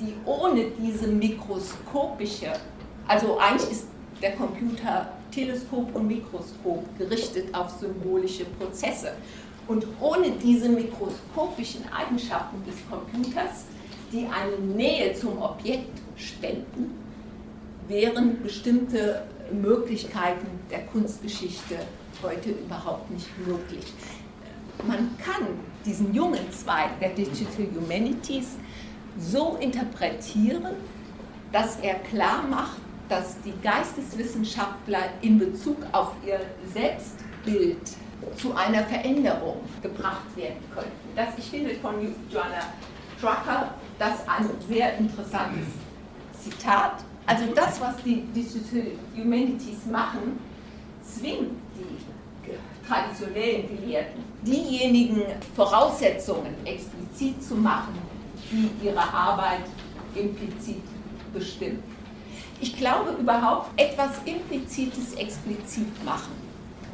die 0.01 0.15
ohne 0.25 0.67
diese 0.79 1.09
mikroskopische, 1.09 2.53
also 3.07 3.39
eigentlich 3.39 3.71
ist 3.71 3.87
der 4.23 4.33
Computer 4.33 5.09
Teleskop 5.31 5.95
und 5.95 6.07
Mikroskop 6.07 6.85
gerichtet 6.99 7.55
auf 7.55 7.71
symbolische 7.71 8.45
Prozesse. 8.45 9.13
Und 9.67 9.87
ohne 10.01 10.31
diese 10.31 10.69
mikroskopischen 10.69 11.85
Eigenschaften 11.93 12.65
des 12.65 12.77
Computers, 12.89 13.65
die 14.13 14.27
eine 14.27 14.59
Nähe 14.75 15.15
zum 15.15 15.41
Objekt 15.43 16.01
spenden, 16.17 16.99
wären 17.87 18.43
bestimmte 18.43 19.23
Möglichkeiten 19.53 20.47
der 20.71 20.87
Kunstgeschichte 20.87 21.77
heute 22.23 22.51
überhaupt 22.51 23.11
nicht 23.11 23.29
möglich. 23.47 23.93
Man 24.87 25.17
kann 25.19 25.47
diesen 25.85 26.15
jungen 26.15 26.51
Zweig 26.53 26.99
der 27.01 27.11
Digital 27.11 27.67
Humanities 27.75 28.57
so 29.19 29.57
interpretieren, 29.61 30.75
dass 31.53 31.79
er 31.81 31.95
klar 31.95 32.43
macht, 32.49 32.79
dass 33.09 33.41
die 33.43 33.55
Geisteswissenschaftler 33.63 35.11
in 35.23 35.39
Bezug 35.39 35.79
auf 35.93 36.13
ihr 36.27 36.41
Selbstbild 36.73 37.79
zu 38.37 38.55
einer 38.55 38.85
Veränderung 38.85 39.61
gebracht 39.83 40.37
werden 40.37 40.59
könnten. 40.75 40.91
Das, 41.17 41.29
ich 41.39 41.49
finde 41.49 41.75
von 41.77 41.95
Joanna 42.31 42.61
Trucker 43.21 43.75
das 43.99 44.29
ein 44.29 44.49
sehr 44.69 44.97
interessantes 44.99 45.67
Zitat. 46.41 47.05
Also 47.29 47.45
das, 47.55 47.79
was 47.79 47.95
die 48.03 48.23
Digital 48.35 48.93
Humanities 49.15 49.85
machen, 49.93 50.41
zwingt 51.05 51.51
die 51.77 52.89
traditionellen 52.89 53.69
Gelehrten, 53.69 54.25
diejenigen 54.41 55.25
Voraussetzungen 55.55 56.55
explizit 56.65 57.43
zu 57.43 57.55
machen, 57.55 57.99
die 58.51 58.71
ihre 58.83 59.03
Arbeit 59.13 59.65
implizit 60.15 60.81
bestimmen. 61.35 61.83
Ich 62.63 62.75
glaube 62.75 63.11
überhaupt, 63.21 63.79
etwas 63.79 64.13
Implizites 64.25 65.13
explizit 65.13 66.03
machen 66.07 66.33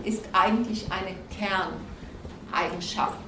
ist 0.03 0.25
eigentlich 0.33 0.85
eine 0.91 1.15
Kerneigenschaft 2.51 3.21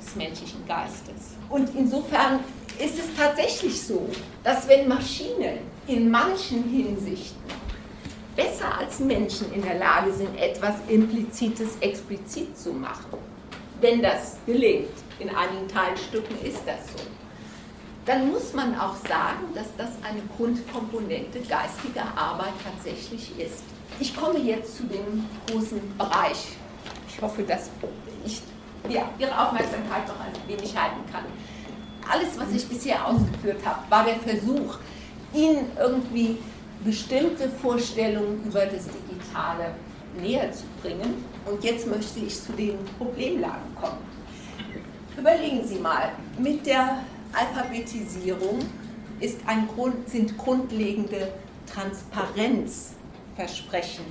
des 0.00 0.14
menschlichen 0.14 0.64
Geistes. 0.68 1.34
Und 1.50 1.74
insofern 1.74 2.38
ist 2.78 3.00
es 3.00 3.16
tatsächlich 3.16 3.82
so, 3.82 4.08
dass 4.44 4.68
wenn 4.68 4.86
Maschinen 4.86 5.71
in 5.86 6.10
manchen 6.10 6.64
Hinsichten 6.64 7.42
besser 8.36 8.78
als 8.78 8.98
Menschen 9.00 9.52
in 9.52 9.62
der 9.62 9.78
Lage 9.78 10.12
sind, 10.12 10.38
etwas 10.38 10.76
Implizites 10.88 11.76
explizit 11.80 12.56
zu 12.58 12.72
machen, 12.72 13.18
wenn 13.80 14.00
das 14.00 14.38
gelingt, 14.46 14.88
in 15.18 15.28
einigen 15.28 15.68
Teilstücken 15.68 16.40
ist 16.42 16.62
das 16.66 16.78
so, 16.96 17.04
dann 18.06 18.30
muss 18.30 18.52
man 18.52 18.78
auch 18.78 18.96
sagen, 18.96 19.46
dass 19.54 19.66
das 19.76 19.90
eine 20.02 20.22
Grundkomponente 20.36 21.40
geistiger 21.40 22.06
Arbeit 22.16 22.52
tatsächlich 22.64 23.38
ist. 23.38 23.62
Ich 24.00 24.16
komme 24.16 24.38
jetzt 24.38 24.78
zu 24.78 24.84
dem 24.84 25.26
großen 25.46 25.80
Bereich. 25.98 26.48
Ich 27.08 27.20
hoffe, 27.20 27.42
dass 27.42 27.70
ich 28.24 28.42
Ihre 28.88 29.38
Aufmerksamkeit 29.38 30.08
noch 30.08 30.18
ein 30.18 30.32
wenig 30.48 30.76
halten 30.76 31.00
kann. 31.12 31.24
Alles, 32.10 32.30
was 32.36 32.50
ich 32.52 32.66
bisher 32.66 33.06
ausgeführt 33.06 33.64
habe, 33.64 33.78
war 33.88 34.04
der 34.04 34.16
Versuch, 34.16 34.78
Ihnen 35.34 35.70
irgendwie 35.78 36.38
bestimmte 36.84 37.48
Vorstellungen 37.48 38.42
über 38.44 38.66
das 38.66 38.86
Digitale 38.86 39.74
näher 40.20 40.52
zu 40.52 40.64
bringen. 40.82 41.24
Und 41.50 41.64
jetzt 41.64 41.86
möchte 41.86 42.20
ich 42.20 42.38
zu 42.40 42.52
den 42.52 42.78
Problemlagen 42.98 43.74
kommen. 43.80 43.98
Überlegen 45.16 45.66
Sie 45.66 45.78
mal, 45.78 46.12
mit 46.38 46.66
der 46.66 46.98
Alphabetisierung 47.32 48.58
ist 49.20 49.38
ein 49.46 49.66
Grund, 49.68 50.06
sind 50.08 50.36
grundlegende 50.36 51.32
Transparenzversprechen 51.72 54.04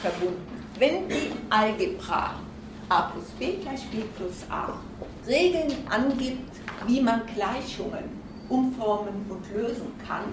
verbunden. 0.00 0.64
Wenn 0.78 1.06
die 1.08 1.30
Algebra 1.50 2.40
a 2.88 3.02
plus 3.02 3.26
b 3.38 3.58
gleich 3.62 3.86
b 3.90 3.98
plus 4.16 4.44
a 4.50 4.80
Regeln 5.26 5.72
angibt, 5.88 6.56
wie 6.86 7.00
man 7.00 7.22
Gleichungen 7.34 8.24
umformen 8.48 9.26
und 9.28 9.44
lösen 9.54 9.92
kann, 10.06 10.24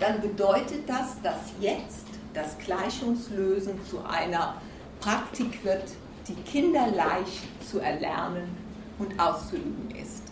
dann 0.00 0.20
bedeutet 0.20 0.88
das, 0.88 1.20
dass 1.22 1.52
jetzt 1.60 2.06
das 2.34 2.56
Gleichungslösen 2.58 3.84
zu 3.84 4.04
einer 4.04 4.54
Praktik 5.00 5.64
wird, 5.64 5.84
die 6.26 6.34
kinderleicht 6.42 7.42
zu 7.68 7.80
erlernen 7.80 8.56
und 8.98 9.18
auszuüben 9.18 9.90
ist 10.00 10.28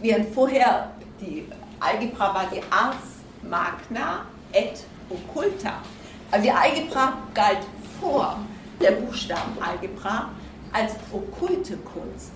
während 0.00 0.32
vorher 0.34 0.90
die 1.20 1.46
Algebra 1.80 2.34
war 2.34 2.46
die 2.52 2.62
Ars 2.70 3.20
Magna 3.42 4.26
et 4.52 4.84
Occulta. 5.08 5.82
Also 6.30 6.44
die 6.44 6.52
Algebra 6.52 7.18
galt 7.34 7.60
vor 8.00 8.38
der 8.80 8.92
Buchstabenalgebra 8.92 10.30
als 10.72 10.94
okkulte 11.12 11.76
Kunst. 11.78 12.32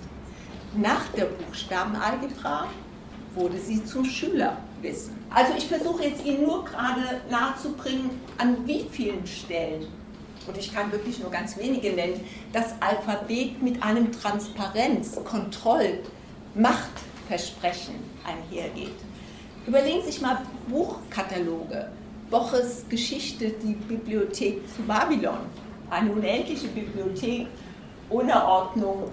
Nach 0.75 1.09
der 1.17 1.27
Buchstabenalgebra 1.27 2.67
wurde 3.35 3.59
sie 3.59 3.85
zum 3.85 4.05
Schülerwissen. 4.05 5.20
Also 5.33 5.53
ich 5.57 5.67
versuche 5.67 6.05
jetzt 6.05 6.25
Ihnen 6.25 6.43
nur 6.43 6.65
gerade 6.65 7.21
nahezubringen, 7.31 8.11
an 8.39 8.67
wie 8.67 8.85
vielen 8.91 9.27
Stellen, 9.27 9.87
und 10.47 10.57
ich 10.59 10.75
kann 10.75 10.91
wirklich 10.91 11.21
nur 11.21 11.31
ganz 11.31 11.57
wenige 11.57 11.93
nennen, 11.93 12.21
das 12.53 12.75
Alphabet 12.81 13.63
mit 13.63 13.83
einem 13.83 14.11
Transparenz, 14.11 15.21
Kontroll, 15.25 16.01
Macht 16.55 16.91
Versprechen 17.29 17.95
einhergeht. 18.27 18.97
Überlegen 19.67 20.01
Sie 20.01 20.11
sich 20.11 20.21
mal 20.21 20.43
Buchkataloge. 20.69 21.89
Boches 22.29 22.85
Geschichte, 22.89 23.51
die 23.63 23.75
Bibliothek 23.75 24.69
zu 24.75 24.83
Babylon. 24.83 25.39
Eine 25.91 26.11
unendliche 26.11 26.67
Bibliothek 26.69 27.47
ohne 28.09 28.45
Ordnung. 28.45 29.13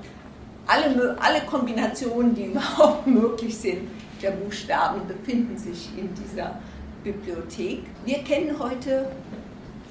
Alle, 0.66 1.16
alle 1.22 1.42
Kombinationen, 1.42 2.34
die 2.34 2.46
überhaupt 2.52 3.06
möglich 3.06 3.56
sind, 3.56 3.88
der 4.22 4.32
Buchstaben 4.32 5.08
befinden 5.08 5.58
sich 5.58 5.90
in 5.98 6.10
dieser 6.16 6.60
Bibliothek. 7.04 7.84
Wir 8.06 8.20
kennen 8.24 8.58
heute 8.60 9.12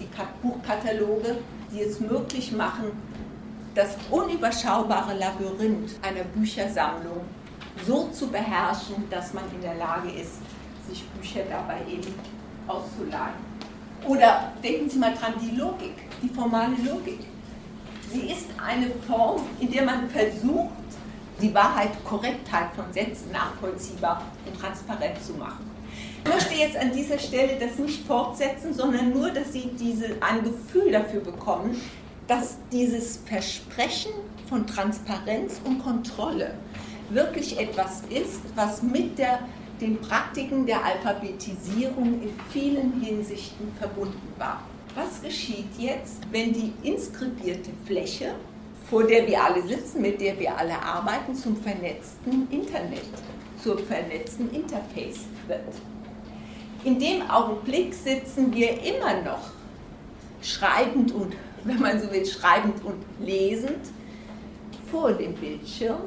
die 0.00 0.08
Buchkataloge, 0.42 1.38
die 1.72 1.82
es 1.82 2.00
möglich 2.00 2.52
machen, 2.52 2.92
das 3.74 3.96
unüberschaubare 4.10 5.14
Labyrinth 5.18 5.98
einer 6.02 6.24
Büchersammlung 6.24 7.20
so 7.86 8.08
zu 8.08 8.28
beherrschen, 8.28 9.04
dass 9.10 9.34
man 9.34 9.44
in 9.54 9.60
der 9.60 9.74
Lage 9.74 10.10
ist, 10.10 10.36
sich 10.88 11.04
Bücher 11.08 11.42
dabei 11.50 11.80
eben 11.90 12.14
auszuleihen. 12.66 13.46
Oder 14.06 14.52
denken 14.62 14.88
Sie 14.88 14.98
mal 14.98 15.14
dran, 15.14 15.34
die 15.40 15.56
Logik, 15.56 15.96
die 16.22 16.28
formale 16.28 16.76
Logik. 16.84 17.20
Sie 18.12 18.30
ist 18.30 18.46
eine 18.64 18.90
Form, 19.06 19.42
in 19.60 19.70
der 19.70 19.84
man 19.84 20.08
versucht, 20.08 20.70
die 21.40 21.54
Wahrheit, 21.54 21.90
Korrektheit 22.04 22.68
von 22.74 22.92
Sätzen 22.92 23.30
nachvollziehbar 23.32 24.22
und 24.46 24.58
transparent 24.58 25.22
zu 25.22 25.34
machen. 25.34 25.70
Ich 26.24 26.32
möchte 26.32 26.54
jetzt 26.54 26.76
an 26.76 26.92
dieser 26.92 27.18
Stelle 27.18 27.56
das 27.58 27.78
nicht 27.78 28.06
fortsetzen, 28.06 28.74
sondern 28.74 29.12
nur, 29.12 29.30
dass 29.30 29.52
Sie 29.52 29.70
diese, 29.78 30.16
ein 30.20 30.42
Gefühl 30.42 30.92
dafür 30.92 31.20
bekommen, 31.20 31.80
dass 32.26 32.56
dieses 32.72 33.18
Versprechen 33.18 34.12
von 34.48 34.66
Transparenz 34.66 35.60
und 35.64 35.78
Kontrolle 35.82 36.54
wirklich 37.10 37.58
etwas 37.58 38.02
ist, 38.10 38.40
was 38.56 38.82
mit 38.82 39.18
der, 39.18 39.40
den 39.80 40.00
Praktiken 40.00 40.66
der 40.66 40.84
Alphabetisierung 40.84 42.22
in 42.22 42.30
vielen 42.50 43.00
Hinsichten 43.00 43.72
verbunden 43.78 44.32
war. 44.38 44.62
Was 44.94 45.22
geschieht 45.22 45.68
jetzt, 45.78 46.22
wenn 46.32 46.52
die 46.52 46.72
inskribierte 46.82 47.70
Fläche, 47.84 48.34
vor 48.88 49.04
der 49.04 49.26
wir 49.26 49.42
alle 49.42 49.62
sitzen, 49.62 50.00
mit 50.02 50.20
der 50.20 50.38
wir 50.38 50.56
alle 50.56 50.80
arbeiten, 50.80 51.34
zum 51.34 51.56
vernetzten 51.56 52.48
Internet, 52.50 53.02
zum 53.62 53.78
vernetzten 53.78 54.50
Interface 54.54 55.26
wird? 55.46 55.60
In 56.84 56.98
dem 57.00 57.28
Augenblick 57.28 57.92
sitzen 57.92 58.54
wir 58.54 58.80
immer 58.82 59.22
noch 59.22 59.50
schreibend 60.40 61.12
und 61.12 61.34
wenn 61.64 61.80
man 61.80 62.00
so 62.00 62.10
will, 62.12 62.24
schreibend 62.24 62.84
und 62.84 63.04
lesend 63.18 63.88
vor 64.88 65.12
dem 65.12 65.34
Bildschirm 65.34 65.98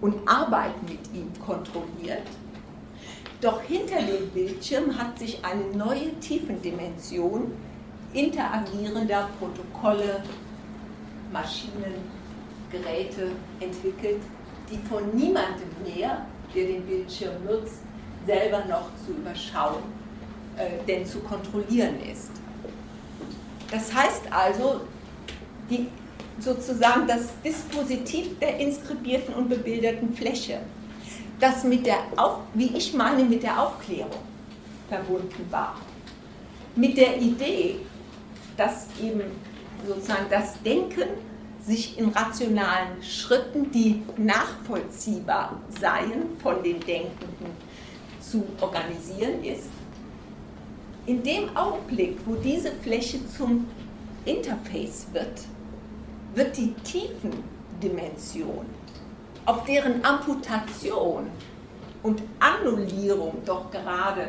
und 0.00 0.14
arbeiten 0.28 0.86
mit 0.86 1.00
ihm 1.12 1.28
kontrolliert. 1.44 2.26
Doch 3.40 3.60
hinter 3.62 4.00
dem 4.00 4.28
Bildschirm 4.30 4.96
hat 4.96 5.18
sich 5.18 5.44
eine 5.44 5.76
neue 5.76 6.14
Tiefendimension 6.20 7.50
interagierender 8.12 9.28
Protokolle, 9.40 10.22
Maschinen, 11.32 11.94
Geräte 12.70 13.32
entwickelt, 13.60 14.20
die 14.70 14.78
von 14.88 15.14
niemandem 15.14 15.68
mehr, 15.84 16.26
der 16.54 16.66
den 16.66 16.82
Bildschirm 16.86 17.44
nutzt, 17.44 17.82
selber 18.26 18.64
noch 18.66 18.88
zu 19.04 19.12
überschauen, 19.12 19.82
äh, 20.56 20.84
denn 20.86 21.04
zu 21.04 21.20
kontrollieren 21.20 21.96
ist. 22.10 22.30
Das 23.70 23.92
heißt 23.92 24.22
also, 24.30 24.82
die, 25.68 25.88
sozusagen 26.38 27.06
das 27.06 27.28
Dispositiv 27.44 28.38
der 28.38 28.58
inskribierten 28.58 29.34
und 29.34 29.48
bebilderten 29.48 30.14
Fläche, 30.14 30.60
das 31.40 31.64
mit 31.64 31.86
der, 31.86 31.98
Auf, 32.16 32.40
wie 32.54 32.76
ich 32.76 32.94
meine, 32.94 33.24
mit 33.24 33.42
der 33.42 33.60
Aufklärung 33.60 34.20
verbunden 34.88 35.46
war. 35.50 35.76
Mit 36.76 36.96
der 36.96 37.20
Idee, 37.20 37.76
dass 38.56 38.86
eben 39.02 39.22
sozusagen 39.86 40.26
das 40.30 40.60
Denken 40.62 41.08
sich 41.64 41.98
in 41.98 42.08
rationalen 42.08 43.02
Schritten, 43.02 43.70
die 43.70 44.02
nachvollziehbar 44.16 45.60
seien 45.80 46.36
von 46.42 46.62
den 46.62 46.80
Denkenden, 46.80 47.72
zu 48.20 48.44
organisieren 48.60 49.44
ist. 49.44 49.68
In 51.06 51.22
dem 51.22 51.56
Augenblick, 51.56 52.18
wo 52.26 52.34
diese 52.36 52.72
Fläche 52.72 53.18
zum 53.26 53.66
Interface 54.24 55.06
wird, 55.12 55.42
wird 56.34 56.56
die 56.56 56.72
Tiefendimension, 56.84 58.64
auf 59.44 59.64
deren 59.64 60.04
Amputation 60.04 61.26
und 62.02 62.22
Annullierung 62.38 63.42
doch 63.44 63.70
gerade 63.70 64.28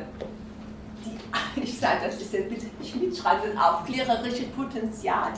die, 1.05 1.61
ich 1.61 1.77
sage 1.77 2.01
das 2.05 2.21
ist 2.21 2.33
jetzt 2.33 2.49
bitte 2.49 2.67
nicht 2.79 2.95
mitschreiben, 2.95 3.41
das 3.53 3.63
aufklärerische 3.63 4.43
Potenzial 4.55 5.33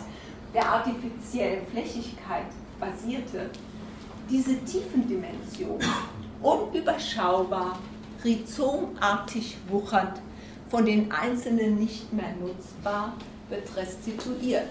der 0.53 0.67
artifiziellen 0.67 1.65
Flächigkeit 1.67 2.45
basierte, 2.79 3.49
diese 4.29 4.57
Tiefendimension 4.63 5.79
unüberschaubar, 6.41 7.79
rhizomartig 8.23 9.57
wuchernd, 9.67 10.21
von 10.69 10.85
den 10.85 11.11
Einzelnen 11.11 11.77
nicht 11.77 12.11
mehr 12.11 12.33
nutzbar, 12.39 13.13
wird 13.49 13.75
restituiert. 13.75 14.69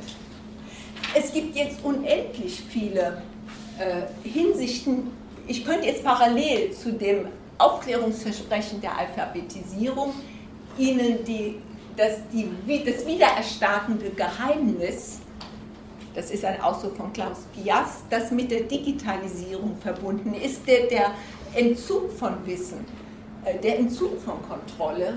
Es 1.14 1.32
gibt 1.32 1.55
jetzt 1.57 1.84
unendlich 1.84 2.61
viele 2.68 3.22
äh, 3.78 4.28
Hinsichten. 4.28 5.12
Ich 5.47 5.64
könnte 5.64 5.86
jetzt 5.86 6.03
parallel 6.03 6.72
zu 6.72 6.92
dem 6.92 7.28
Aufklärungsversprechen 7.59 8.80
der 8.80 8.99
Alphabetisierung 8.99 10.14
Ihnen 10.79 11.25
die, 11.25 11.57
das, 11.97 12.18
die, 12.33 12.51
das 12.85 13.07
wiedererstarkende 13.07 14.11
Geheimnis, 14.11 15.20
das 16.14 16.31
ist 16.31 16.45
ein 16.45 16.61
Ausdruck 16.61 16.97
von 16.97 17.12
Klaus 17.12 17.47
Pias, 17.55 18.05
das 18.11 18.31
mit 18.31 18.51
der 18.51 18.62
Digitalisierung 18.62 19.77
verbunden 19.77 20.35
ist, 20.35 20.66
der, 20.66 20.87
der 20.87 21.11
Entzug 21.55 22.12
von 22.12 22.35
Wissen, 22.45 22.85
äh, 23.45 23.59
der 23.59 23.79
Entzug 23.79 24.20
von 24.22 24.41
Kontrolle 24.43 25.14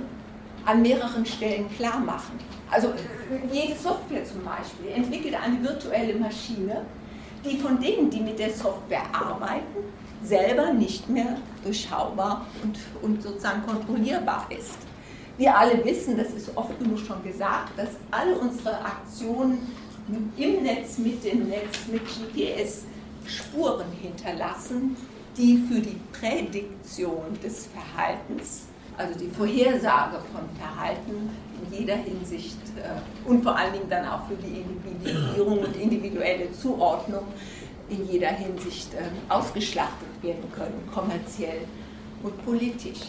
an 0.66 0.82
mehreren 0.82 1.26
Stellen 1.26 1.70
klar 1.76 2.00
machen. 2.00 2.40
Also 2.70 2.94
jede 3.52 3.76
Software 3.76 4.26
zum 4.26 4.44
Beispiel 4.44 4.92
entwickelt 4.94 5.36
eine 5.42 5.64
virtuelle 5.64 6.16
Maschine, 6.16 6.86
die 7.46 7.58
von 7.58 7.80
denen, 7.80 8.10
die 8.10 8.20
mit 8.20 8.38
der 8.40 8.50
Software 8.50 9.04
arbeiten, 9.14 9.84
selber 10.24 10.74
nicht 10.74 11.08
mehr 11.08 11.38
durchschaubar 11.64 12.46
und, 12.64 12.78
und 13.02 13.22
sozusagen 13.22 13.66
kontrollierbar 13.66 14.48
ist. 14.50 14.87
Wir 15.38 15.56
alle 15.56 15.84
wissen, 15.86 16.18
das 16.18 16.32
ist 16.32 16.56
oft 16.56 16.78
genug 16.80 17.00
schon 17.00 17.24
gesagt, 17.24 17.78
dass 17.78 17.90
alle 18.10 18.38
unsere 18.38 18.80
Aktionen 18.84 19.60
im 20.38 20.64
Netz, 20.64 20.98
mit 20.98 21.24
dem 21.24 21.48
Netz, 21.48 21.88
mit 21.92 22.02
GPS 22.06 22.86
Spuren 23.26 23.86
hinterlassen, 24.02 24.96
die 25.38 25.58
für 25.70 25.80
die 25.80 26.00
Prädiktion 26.12 27.38
des 27.44 27.68
Verhaltens 27.68 28.68
also 28.98 29.18
die 29.20 29.30
Vorhersage 29.30 30.18
von 30.34 30.42
Verhalten 30.58 31.30
in 31.62 31.80
jeder 31.80 31.96
Hinsicht 31.96 32.58
äh, 32.78 33.30
und 33.30 33.44
vor 33.44 33.56
allen 33.56 33.74
Dingen 33.74 33.90
dann 33.90 34.08
auch 34.08 34.28
für 34.28 34.36
die 34.36 34.62
Individuierung 34.62 35.60
und 35.60 35.76
individuelle 35.76 36.52
Zuordnung 36.52 37.24
in 37.90 38.10
jeder 38.10 38.30
Hinsicht 38.30 38.94
äh, 38.96 39.32
ausgeschlachtet 39.32 40.08
werden 40.22 40.52
können, 40.54 40.90
kommerziell 40.94 41.62
und 42.24 42.44
politisch. 42.44 43.00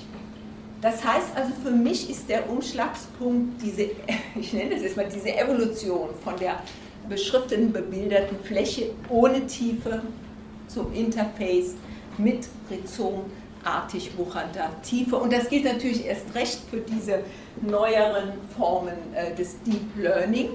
Das 0.80 1.04
heißt 1.04 1.28
also, 1.34 1.52
für 1.62 1.72
mich 1.72 2.08
ist 2.08 2.28
der 2.28 2.48
Umschlagspunkt 2.48 3.60
diese, 3.62 3.90
ich 4.40 4.52
nenne 4.52 4.74
das 4.74 4.82
jetzt 4.82 4.96
mal 4.96 5.08
diese 5.12 5.34
Evolution 5.36 6.10
von 6.22 6.36
der 6.36 6.62
beschrifteten, 7.08 7.72
bebilderten 7.72 8.36
Fläche 8.44 8.90
ohne 9.08 9.46
Tiefe 9.46 10.02
zum 10.68 10.92
Interface 10.92 11.74
mit 12.18 12.48
Rhizom 12.70 13.24
artig 13.64 14.10
wuchernder 14.16 14.70
Tiefe. 14.82 15.16
Und 15.16 15.32
das 15.32 15.48
gilt 15.48 15.64
natürlich 15.64 16.04
erst 16.04 16.34
recht 16.34 16.60
für 16.70 16.78
diese 16.78 17.20
neueren 17.62 18.32
Formen 18.56 18.94
äh, 19.14 19.34
des 19.34 19.62
Deep 19.62 19.96
Learning, 19.96 20.50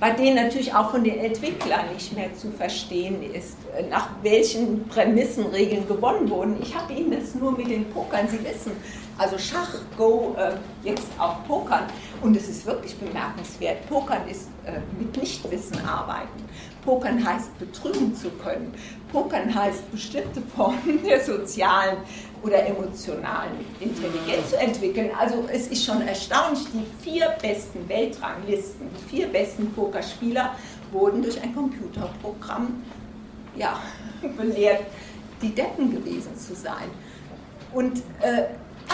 bei 0.00 0.10
denen 0.10 0.36
natürlich 0.36 0.74
auch 0.74 0.90
von 0.90 1.04
den 1.04 1.18
Entwicklern 1.20 1.92
nicht 1.92 2.16
mehr 2.16 2.34
zu 2.34 2.50
verstehen 2.50 3.22
ist, 3.34 3.58
äh, 3.76 3.82
nach 3.88 4.08
welchen 4.22 4.88
Prämissenregeln 4.88 5.86
gewonnen 5.86 6.28
wurden. 6.30 6.56
Ich 6.62 6.74
habe 6.74 6.94
Ihnen 6.94 7.10
das 7.10 7.34
nur 7.34 7.52
mit 7.52 7.70
den 7.70 7.84
Pokern, 7.90 8.26
Sie 8.26 8.42
wissen, 8.42 8.72
also 9.18 9.36
Schach, 9.36 9.74
Go, 9.98 10.34
äh, 10.38 10.52
jetzt 10.82 11.06
auch 11.18 11.44
Pokern. 11.46 11.84
Und 12.22 12.34
es 12.34 12.48
ist 12.48 12.64
wirklich 12.64 12.96
bemerkenswert. 12.96 13.86
Pokern 13.88 14.26
ist 14.26 14.48
mit 14.98 15.16
Nichtwissen 15.16 15.84
arbeiten. 15.84 16.44
Pokern 16.84 17.24
heißt 17.24 17.58
betrügen 17.58 18.14
zu 18.14 18.30
können. 18.30 18.72
Pokern 19.12 19.54
heißt 19.54 19.90
bestimmte 19.90 20.40
Formen 20.56 21.02
der 21.04 21.22
sozialen 21.22 21.98
oder 22.42 22.64
emotionalen 22.66 23.52
Intelligenz 23.80 24.50
zu 24.50 24.58
entwickeln. 24.58 25.10
Also 25.18 25.44
es 25.52 25.66
ist 25.68 25.84
schon 25.84 26.00
erstaunlich, 26.06 26.64
die 26.72 26.84
vier 27.02 27.28
besten 27.42 27.86
Weltranglisten, 27.88 28.88
die 28.96 29.16
vier 29.16 29.28
besten 29.28 29.70
Pokerspieler 29.72 30.54
wurden 30.90 31.22
durch 31.22 31.40
ein 31.42 31.54
Computerprogramm 31.54 32.82
ja, 33.56 33.78
belehrt, 34.36 34.84
die 35.42 35.54
Deppen 35.54 35.92
gewesen 35.92 36.36
zu 36.36 36.54
sein. 36.54 36.90
Und 37.72 37.98
äh, 38.20 38.44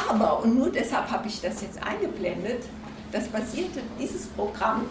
Aber, 0.09 0.43
und 0.43 0.57
nur 0.57 0.71
deshalb 0.71 1.11
habe 1.11 1.29
ich 1.29 1.41
das 1.41 1.63
jetzt 1.63 1.83
eingeblendet, 1.83 2.65
das 3.13 3.29
basierte, 3.29 3.81
dieses 3.99 4.27
Programm 4.27 4.83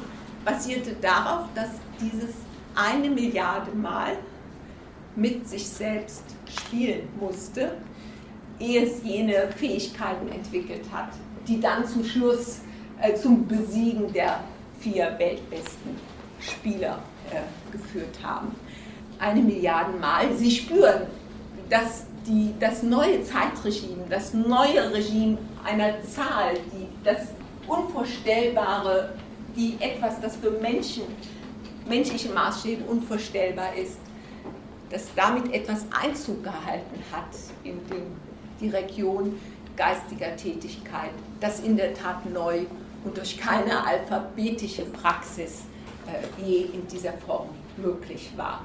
basierte 0.45 0.93
darauf, 1.01 1.47
dass 1.55 1.69
dieses 1.99 2.35
eine 2.75 3.09
Milliarde 3.09 3.71
Mal 3.71 4.17
mit 5.15 5.47
sich 5.47 5.67
selbst 5.67 6.23
spielen 6.47 7.07
musste, 7.19 7.77
ehe 8.59 8.83
es 8.83 9.03
jene 9.03 9.49
Fähigkeiten 9.55 10.29
entwickelt 10.29 10.83
hat, 10.93 11.09
die 11.47 11.59
dann 11.59 11.85
zum 11.87 12.05
Schluss 12.05 12.59
äh, 13.01 13.15
zum 13.15 13.47
Besiegen 13.47 14.11
der 14.13 14.41
vier 14.79 15.15
weltbesten 15.17 15.97
Spieler 16.39 16.99
äh, 17.31 17.71
geführt 17.71 18.17
haben. 18.23 18.55
Eine 19.19 19.41
Milliarde 19.41 19.97
Mal. 19.97 20.33
Sie 20.35 20.51
spüren, 20.51 21.03
dass 21.69 22.05
die, 22.27 22.53
das 22.59 22.83
neue 22.83 23.23
Zeitregime, 23.23 24.03
das 24.09 24.33
neue 24.33 24.93
Regime 24.93 25.37
einer 25.63 26.01
Zahl, 26.03 26.55
die 26.73 26.87
das 27.03 27.29
Unvorstellbare, 27.67 29.13
die 29.55 29.77
etwas, 29.79 30.19
das 30.21 30.35
für 30.35 30.51
Menschen, 30.51 31.03
menschliche 31.87 32.29
Maßstäbe 32.29 32.83
unvorstellbar 32.83 33.75
ist, 33.75 33.97
dass 34.89 35.13
damit 35.15 35.53
etwas 35.53 35.85
Einzug 35.91 36.43
gehalten 36.43 37.03
hat 37.11 37.35
in 37.63 37.79
den, 37.87 38.03
die 38.59 38.69
Region 38.69 39.39
geistiger 39.75 40.35
Tätigkeit, 40.35 41.11
das 41.39 41.59
in 41.59 41.75
der 41.75 41.93
Tat 41.93 42.25
neu 42.31 42.65
und 43.03 43.17
durch 43.17 43.37
keine 43.37 43.85
alphabetische 43.85 44.85
Praxis 44.85 45.63
äh, 46.07 46.43
je 46.45 46.61
in 46.73 46.87
dieser 46.87 47.13
Form 47.13 47.49
möglich 47.77 48.31
war. 48.35 48.61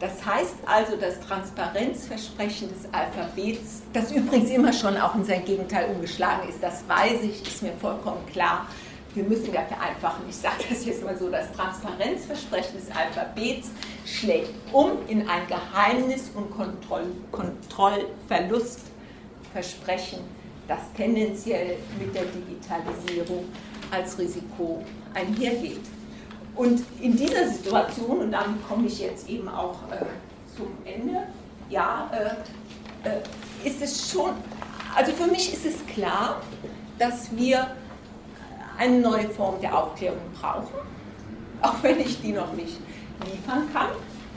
Das 0.00 0.24
heißt 0.24 0.56
also, 0.66 0.96
das 0.96 1.20
Transparenzversprechen 1.20 2.68
des 2.68 2.92
Alphabets, 2.92 3.82
das 3.92 4.10
übrigens 4.10 4.50
immer 4.50 4.72
schon 4.72 4.96
auch 4.96 5.14
in 5.14 5.24
sein 5.24 5.44
Gegenteil 5.44 5.90
umgeschlagen 5.90 6.48
ist, 6.48 6.62
das 6.62 6.86
weiß 6.88 7.22
ich, 7.22 7.46
ist 7.46 7.62
mir 7.62 7.72
vollkommen 7.80 8.26
klar. 8.32 8.66
Wir 9.14 9.24
müssen 9.24 9.52
ja 9.54 9.62
vereinfachen. 9.62 10.24
Ich 10.28 10.36
sage 10.36 10.64
das 10.68 10.84
jetzt 10.84 11.02
mal 11.04 11.16
so: 11.16 11.30
Das 11.30 11.50
Transparenzversprechen 11.52 12.76
des 12.76 12.90
Alphabets 12.90 13.70
schlägt 14.04 14.50
um 14.72 14.98
in 15.08 15.26
ein 15.28 15.46
Geheimnis- 15.46 16.32
und 16.34 16.50
Kontroll 16.50 17.06
Kontrollverlustversprechen, 17.30 20.18
das 20.66 20.80
tendenziell 20.96 21.76
mit 21.98 22.12
der 22.14 22.24
Digitalisierung 22.24 23.44
als 23.90 24.18
Risiko 24.18 24.82
einhergeht. 25.14 25.80
Und 26.56 26.82
in 27.00 27.16
dieser 27.16 27.48
Situation, 27.48 28.18
und 28.18 28.32
damit 28.32 28.68
komme 28.68 28.86
ich 28.86 29.00
jetzt 29.00 29.28
eben 29.28 29.48
auch 29.48 29.76
äh, 29.90 30.04
zum 30.56 30.68
Ende, 30.84 31.24
ja, 31.68 32.08
äh, 32.12 33.08
äh, 33.08 33.68
ist 33.68 33.82
es 33.82 34.08
schon, 34.10 34.30
also 34.94 35.10
für 35.12 35.26
mich 35.26 35.52
ist 35.52 35.66
es 35.66 35.84
klar, 35.86 36.40
dass 36.98 37.36
wir 37.36 37.74
eine 38.78 38.98
neue 38.98 39.28
Form 39.28 39.60
der 39.60 39.76
Aufklärung 39.76 40.18
brauchen, 40.40 40.74
auch 41.62 41.82
wenn 41.82 42.00
ich 42.00 42.20
die 42.20 42.32
noch 42.32 42.52
nicht 42.52 42.78
liefern 43.24 43.68
kann. 43.72 43.88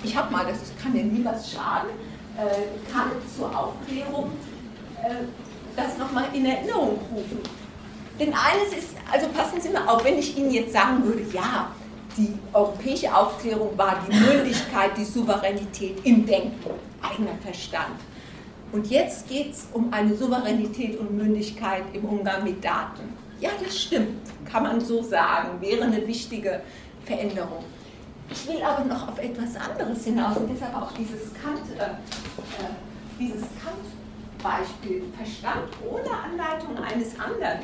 Ich 0.03 0.15
habe 0.15 0.31
mal, 0.31 0.45
das 0.45 0.59
kann 0.81 0.95
ja 0.95 1.03
nie 1.03 1.23
was 1.25 1.51
schaden, 1.51 1.89
äh, 2.37 2.91
kann 2.91 3.11
zur 3.35 3.47
Aufklärung 3.47 4.31
äh, 5.03 5.25
das 5.75 5.97
nochmal 5.97 6.25
in 6.33 6.45
Erinnerung 6.45 6.99
rufen. 7.11 7.39
Denn 8.19 8.33
eines 8.33 8.77
ist, 8.77 8.95
also 9.11 9.27
passen 9.29 9.61
Sie 9.61 9.69
mal 9.69 9.87
auf, 9.87 10.03
wenn 10.03 10.17
ich 10.17 10.37
Ihnen 10.37 10.51
jetzt 10.51 10.73
sagen 10.73 11.03
würde, 11.03 11.23
ja, 11.33 11.71
die 12.17 12.33
europäische 12.51 13.15
Aufklärung 13.15 13.77
war 13.77 14.01
die 14.07 14.15
Mündigkeit, 14.15 14.97
die 14.97 15.05
Souveränität 15.05 16.03
im 16.03 16.25
Denken, 16.25 16.71
eigener 17.01 17.35
Verstand. 17.43 17.99
Und 18.71 18.87
jetzt 18.87 19.29
geht 19.29 19.51
es 19.53 19.67
um 19.71 19.93
eine 19.93 20.15
Souveränität 20.15 20.99
und 20.99 21.15
Mündigkeit 21.15 21.83
im 21.93 22.05
Umgang 22.05 22.43
mit 22.43 22.63
Daten. 22.63 23.13
Ja, 23.39 23.51
das 23.63 23.79
stimmt, 23.79 24.21
kann 24.49 24.63
man 24.63 24.81
so 24.81 25.03
sagen, 25.03 25.61
wäre 25.61 25.83
eine 25.83 26.05
wichtige 26.07 26.61
Veränderung. 27.05 27.63
Ich 28.29 28.47
will 28.47 28.61
aber 28.61 28.83
noch 28.85 29.09
auf 29.09 29.19
etwas 29.19 29.55
anderes 29.55 30.03
hinaus 30.03 30.37
und 30.37 30.49
deshalb 30.49 30.75
auch 30.75 30.91
dieses 30.91 31.33
Kant, 31.33 31.61
äh, 31.77 31.83
äh, 31.83 32.69
dieses 33.19 33.43
Kant-Beispiel, 33.63 35.03
Verstand 35.15 35.69
ohne 35.87 36.09
Anleitung 36.09 36.77
eines 36.77 37.17
anderen 37.19 37.59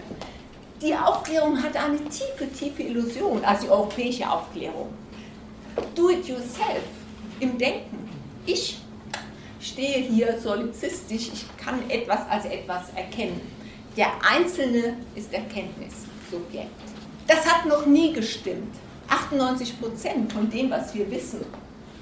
die 0.84 0.93
Aufklärung 0.93 1.61
hat 1.63 1.78
eine 1.78 1.97
tiefe, 2.09 2.51
tiefe 2.51 2.84
Illusion, 2.84 3.43
also 3.45 3.65
die 3.65 3.71
europäische 3.71 4.30
Aufklärung. 4.30 4.93
Do 5.95 6.09
it 6.09 6.28
yourself 6.28 6.84
im 7.39 7.57
Denken. 7.57 8.09
Ich 8.45 8.80
stehe 9.61 9.99
hier 9.99 10.38
solizistisch, 10.39 11.30
ich 11.34 11.45
kann 11.57 11.89
etwas 11.89 12.30
als 12.30 12.45
etwas 12.45 12.89
erkennen. 12.95 13.39
Der 13.95 14.11
Einzelne 14.27 14.97
ist 15.15 15.31
Erkenntnissubjekt. 15.31 16.69
Das 17.27 17.45
hat 17.45 17.65
noch 17.67 17.85
nie 17.85 18.11
gestimmt. 18.11 18.73
98 19.07 19.79
Prozent 19.79 20.33
von 20.33 20.49
dem, 20.49 20.71
was 20.71 20.93
wir 20.95 21.09
wissen, 21.11 21.41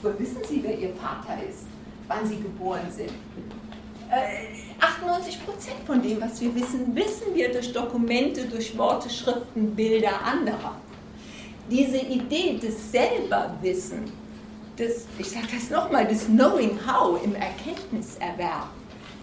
wissen 0.02 0.42
Sie, 0.48 0.64
wer 0.64 0.78
Ihr 0.78 0.94
Vater 0.96 1.38
ist, 1.48 1.66
wann 2.08 2.26
Sie 2.26 2.38
geboren 2.38 2.90
sind, 2.90 3.12
98 4.80 5.36
äh, 5.36 5.40
Prozent 5.40 5.78
von 5.86 6.02
dem, 6.02 6.20
was 6.22 6.42
wir 6.42 6.54
wissen, 6.56 6.96
wissen 6.96 7.34
wir 7.34 7.52
durch 7.52 7.72
Dokumente, 7.72 8.46
durch 8.46 8.78
Worte, 8.78 9.10
Schriften, 9.10 9.76
Bilder 9.76 10.22
anderer. 10.24 10.76
Diese 11.70 11.98
Idee 11.98 12.58
des 12.58 12.92
Selberwissen, 12.92 14.12
des, 14.78 15.06
ich 15.18 15.30
sage 15.30 15.48
das 15.54 15.70
nochmal, 15.70 16.08
des 16.08 16.26
Knowing 16.26 16.78
How 16.86 17.24
im 17.24 17.36
Erkenntniserwerb, 17.36 18.68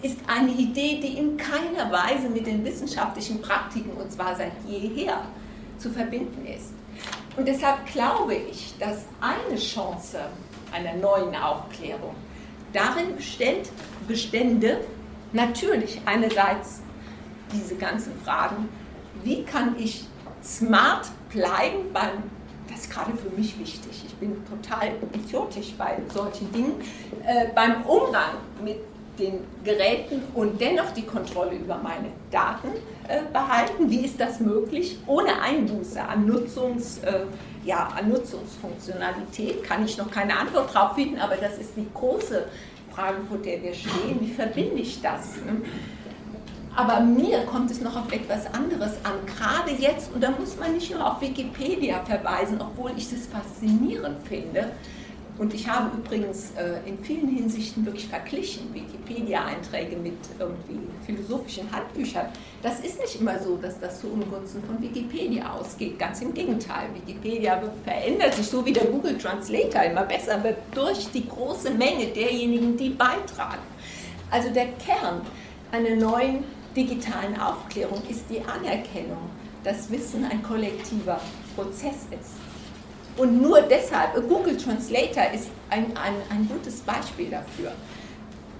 ist 0.02 0.18
eine 0.26 0.52
Idee, 0.52 1.00
die 1.00 1.18
in 1.18 1.36
keiner 1.36 1.90
Weise 1.90 2.28
mit 2.28 2.46
den 2.46 2.64
wissenschaftlichen 2.64 3.40
Praktiken, 3.40 3.90
und 3.90 4.10
zwar 4.12 4.36
seit 4.36 4.52
jeher, 4.66 5.22
zu 5.78 5.90
verbinden 5.90 6.46
ist. 6.46 6.72
Und 7.36 7.46
deshalb 7.46 7.86
glaube 7.86 8.34
ich, 8.34 8.74
dass 8.78 9.04
eine 9.20 9.56
Chance 9.56 10.18
einer 10.72 10.94
neuen 10.94 11.34
Aufklärung 11.36 12.14
darin 12.72 13.16
bestellt, 13.16 13.70
Bestände 14.06 14.80
natürlich 15.32 16.00
einerseits 16.04 16.82
diese 17.52 17.76
ganzen 17.76 18.12
Fragen, 18.24 18.68
wie 19.22 19.44
kann 19.44 19.76
ich 19.78 20.06
smart 20.42 21.08
bleiben 21.30 21.92
beim, 21.92 22.24
das 22.68 22.80
ist 22.80 22.90
gerade 22.90 23.12
für 23.12 23.30
mich 23.30 23.58
wichtig, 23.58 24.04
ich 24.06 24.14
bin 24.16 24.36
total 24.46 24.92
idiotisch 25.12 25.74
bei 25.76 25.98
solchen 26.12 26.50
Dingen, 26.52 26.74
äh, 27.24 27.48
beim 27.54 27.82
Umgang 27.82 28.34
mit 28.62 28.78
den 29.18 29.40
Geräten 29.64 30.22
und 30.34 30.60
dennoch 30.60 30.90
die 30.92 31.02
Kontrolle 31.02 31.56
über 31.56 31.78
meine 31.78 32.08
Daten 32.30 32.68
äh, 33.08 33.20
behalten. 33.32 33.90
Wie 33.90 34.04
ist 34.04 34.20
das 34.20 34.40
möglich? 34.40 34.98
Ohne 35.06 35.40
Einbuße 35.40 36.02
an, 36.02 36.26
Nutzungs, 36.26 36.98
äh, 36.98 37.20
ja, 37.64 37.88
an 37.96 38.08
Nutzungsfunktionalität 38.08 39.64
kann 39.64 39.84
ich 39.84 39.96
noch 39.98 40.10
keine 40.10 40.38
Antwort 40.38 40.72
drauf 40.72 40.94
finden, 40.94 41.18
aber 41.18 41.36
das 41.36 41.58
ist 41.58 41.72
die 41.76 41.86
große 41.92 42.46
Frage, 42.94 43.18
vor 43.28 43.38
der 43.38 43.62
wir 43.62 43.74
stehen, 43.74 44.20
wie 44.20 44.32
verbinde 44.32 44.82
ich 44.82 45.00
das? 45.00 45.36
Ne? 45.36 45.62
Aber 46.74 47.00
mir 47.00 47.40
kommt 47.40 47.70
es 47.72 47.80
noch 47.80 47.96
auf 47.96 48.12
etwas 48.12 48.46
anderes 48.54 48.98
an, 49.02 49.14
gerade 49.26 49.72
jetzt, 49.72 50.12
und 50.14 50.22
da 50.22 50.30
muss 50.30 50.56
man 50.56 50.74
nicht 50.74 50.92
nur 50.92 51.04
auf 51.04 51.20
Wikipedia 51.20 52.04
verweisen, 52.04 52.60
obwohl 52.60 52.92
ich 52.96 53.10
das 53.10 53.26
faszinierend 53.26 54.18
finde, 54.28 54.70
und 55.38 55.54
ich 55.54 55.68
habe 55.68 55.96
übrigens 55.96 56.50
äh, 56.56 56.88
in 56.88 56.98
vielen 56.98 57.28
Hinsichten 57.28 57.86
wirklich 57.86 58.08
verglichen 58.08 58.74
Wikipedia-Einträge 58.74 59.96
mit 59.96 60.18
irgendwie 60.38 60.80
philosophischen 61.06 61.70
Handbüchern. 61.70 62.26
Das 62.60 62.80
ist 62.80 63.00
nicht 63.00 63.20
immer 63.20 63.38
so, 63.38 63.56
dass 63.56 63.78
das 63.78 64.00
zu 64.00 64.08
Ungunsten 64.08 64.62
von 64.64 64.82
Wikipedia 64.82 65.52
ausgeht. 65.52 65.96
Ganz 65.96 66.20
im 66.22 66.34
Gegenteil. 66.34 66.88
Wikipedia 66.94 67.62
verändert 67.84 68.34
sich 68.34 68.48
so 68.48 68.66
wie 68.66 68.72
der 68.72 68.86
Google 68.86 69.16
Translator 69.16 69.84
immer 69.84 70.02
besser 70.02 70.42
wird 70.42 70.58
durch 70.74 71.08
die 71.12 71.28
große 71.28 71.70
Menge 71.70 72.06
derjenigen, 72.06 72.76
die 72.76 72.90
beitragen. 72.90 73.62
Also 74.30 74.50
der 74.50 74.66
Kern 74.72 75.20
einer 75.70 75.94
neuen 75.94 76.42
digitalen 76.74 77.38
Aufklärung 77.40 78.02
ist 78.08 78.24
die 78.28 78.40
Anerkennung, 78.40 79.30
dass 79.62 79.88
Wissen 79.90 80.24
ein 80.24 80.42
kollektiver 80.42 81.20
Prozess 81.54 82.06
ist. 82.10 82.47
Und 83.18 83.42
nur 83.42 83.60
deshalb, 83.62 84.14
Google 84.28 84.56
Translator 84.56 85.24
ist 85.34 85.50
ein, 85.70 85.86
ein, 85.96 86.14
ein 86.30 86.48
gutes 86.48 86.80
Beispiel 86.80 87.28
dafür. 87.28 87.72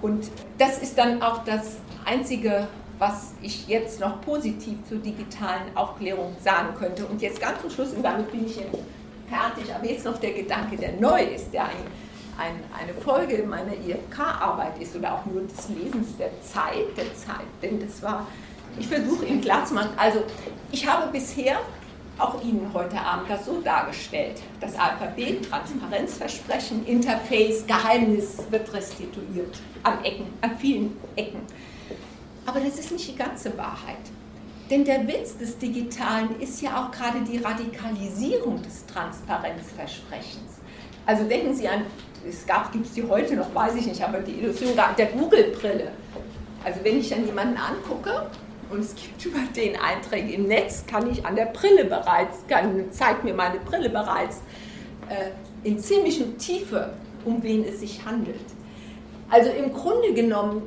Und 0.01 0.29
das 0.57 0.79
ist 0.79 0.97
dann 0.97 1.21
auch 1.21 1.45
das 1.45 1.77
Einzige, 2.05 2.67
was 2.97 3.33
ich 3.41 3.67
jetzt 3.69 4.01
noch 4.01 4.21
positiv 4.21 4.77
zur 4.87 4.97
digitalen 4.97 5.75
Aufklärung 5.75 6.35
sagen 6.43 6.75
könnte. 6.77 7.05
Und 7.05 7.21
jetzt 7.21 7.39
ganz 7.39 7.61
zum 7.61 7.69
Schluss, 7.69 7.93
und 7.93 8.03
damit 8.03 8.29
bin 8.31 8.45
ich 8.45 8.57
jetzt 8.57 8.77
fertig, 9.29 9.73
aber 9.73 9.85
jetzt 9.85 10.03
noch 10.03 10.17
der 10.17 10.31
Gedanke, 10.31 10.75
der 10.75 10.93
neu 10.99 11.23
ist, 11.23 11.53
der 11.53 11.63
ein, 11.63 11.77
ein, 12.37 12.63
eine 12.77 12.93
Folge 12.93 13.43
meiner 13.43 13.73
IFK-Arbeit 13.73 14.81
ist 14.81 14.93
oder 14.95 15.13
auch 15.13 15.25
nur 15.25 15.43
des 15.43 15.69
Lesens 15.69 16.17
der 16.17 16.31
Zeit, 16.41 16.97
der 16.97 17.15
Zeit. 17.15 17.47
Denn 17.61 17.79
das 17.79 18.01
war, 18.01 18.27
ich 18.77 18.87
versuche 18.87 19.25
Ihnen 19.25 19.39
klarzumachen, 19.39 19.91
also 19.95 20.23
ich 20.71 20.85
habe 20.85 21.09
bisher 21.11 21.59
auch 22.19 22.43
Ihnen 22.43 22.69
heute 22.73 22.99
Abend 22.99 23.29
das 23.29 23.45
so 23.45 23.61
dargestellt. 23.61 24.41
Das 24.59 24.77
Alphabet, 24.77 25.49
Transparenzversprechen, 25.49 26.85
Interface, 26.85 27.65
Geheimnis 27.65 28.37
wird 28.49 28.71
restituiert 28.73 29.59
an 29.83 30.03
Ecken, 30.03 30.27
an 30.41 30.57
vielen 30.57 30.97
Ecken. 31.15 31.41
Aber 32.45 32.59
das 32.59 32.79
ist 32.79 32.91
nicht 32.91 33.07
die 33.07 33.15
ganze 33.15 33.57
Wahrheit. 33.57 33.97
Denn 34.69 34.85
der 34.85 35.07
Witz 35.07 35.37
des 35.37 35.57
Digitalen 35.57 36.39
ist 36.39 36.61
ja 36.61 36.83
auch 36.83 36.91
gerade 36.91 37.21
die 37.21 37.37
Radikalisierung 37.37 38.61
des 38.61 38.85
Transparenzversprechens. 38.85 40.59
Also 41.05 41.23
denken 41.23 41.55
Sie 41.55 41.67
an, 41.67 41.85
es 42.27 42.45
gibt 42.45 42.85
es 42.85 42.93
die 42.93 43.03
heute 43.07 43.35
noch, 43.35 43.53
weiß 43.55 43.75
ich 43.75 43.87
nicht, 43.87 44.03
aber 44.03 44.19
die 44.19 44.33
Illusion 44.33 44.73
der 44.97 45.07
Google-Brille. 45.07 45.91
Also 46.63 46.79
wenn 46.83 46.99
ich 46.99 47.09
dann 47.09 47.25
jemanden 47.25 47.57
angucke 47.57 48.29
und 48.69 48.79
es 48.79 48.95
gibt 48.95 49.25
über 49.25 49.39
den 49.55 49.75
Einträge 49.75 50.33
im 50.33 50.47
Netz, 50.47 50.85
kann 50.85 51.09
ich 51.09 51.25
an 51.25 51.35
der 51.35 51.47
Brille 51.47 51.85
bereits, 51.85 52.45
kann, 52.47 52.91
zeigt 52.91 53.23
mir 53.23 53.33
meine 53.33 53.59
Brille 53.59 53.89
bereits 53.89 54.41
äh, 55.09 55.31
in 55.67 55.79
ziemlicher 55.79 56.25
Tiefe, 56.37 56.93
um 57.25 57.41
wen 57.43 57.65
es 57.65 57.79
sich 57.79 58.05
handelt. 58.05 58.39
Also 59.29 59.49
im 59.51 59.73
Grunde 59.73 60.13
genommen 60.13 60.61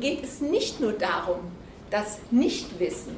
geht 0.00 0.24
es 0.24 0.40
nicht 0.40 0.80
nur 0.80 0.92
darum, 0.92 1.38
dass 1.90 2.18
Nichtwissen, 2.30 3.14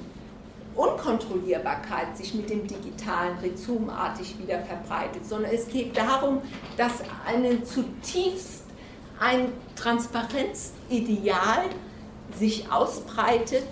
Unkontrollierbarkeit 0.74 2.16
sich 2.16 2.34
mit 2.34 2.50
dem 2.50 2.66
digitalen 2.66 3.36
rhizomartig 3.38 4.38
wieder 4.38 4.60
verbreitet, 4.60 5.26
sondern 5.26 5.52
es 5.52 5.66
geht 5.68 5.96
darum, 5.96 6.40
dass 6.76 7.02
eine 7.26 7.64
zutiefst 7.64 8.64
ein 9.18 9.52
Transparenzideal 9.74 11.64
sich 12.38 12.70
ausbreitet 12.70 13.66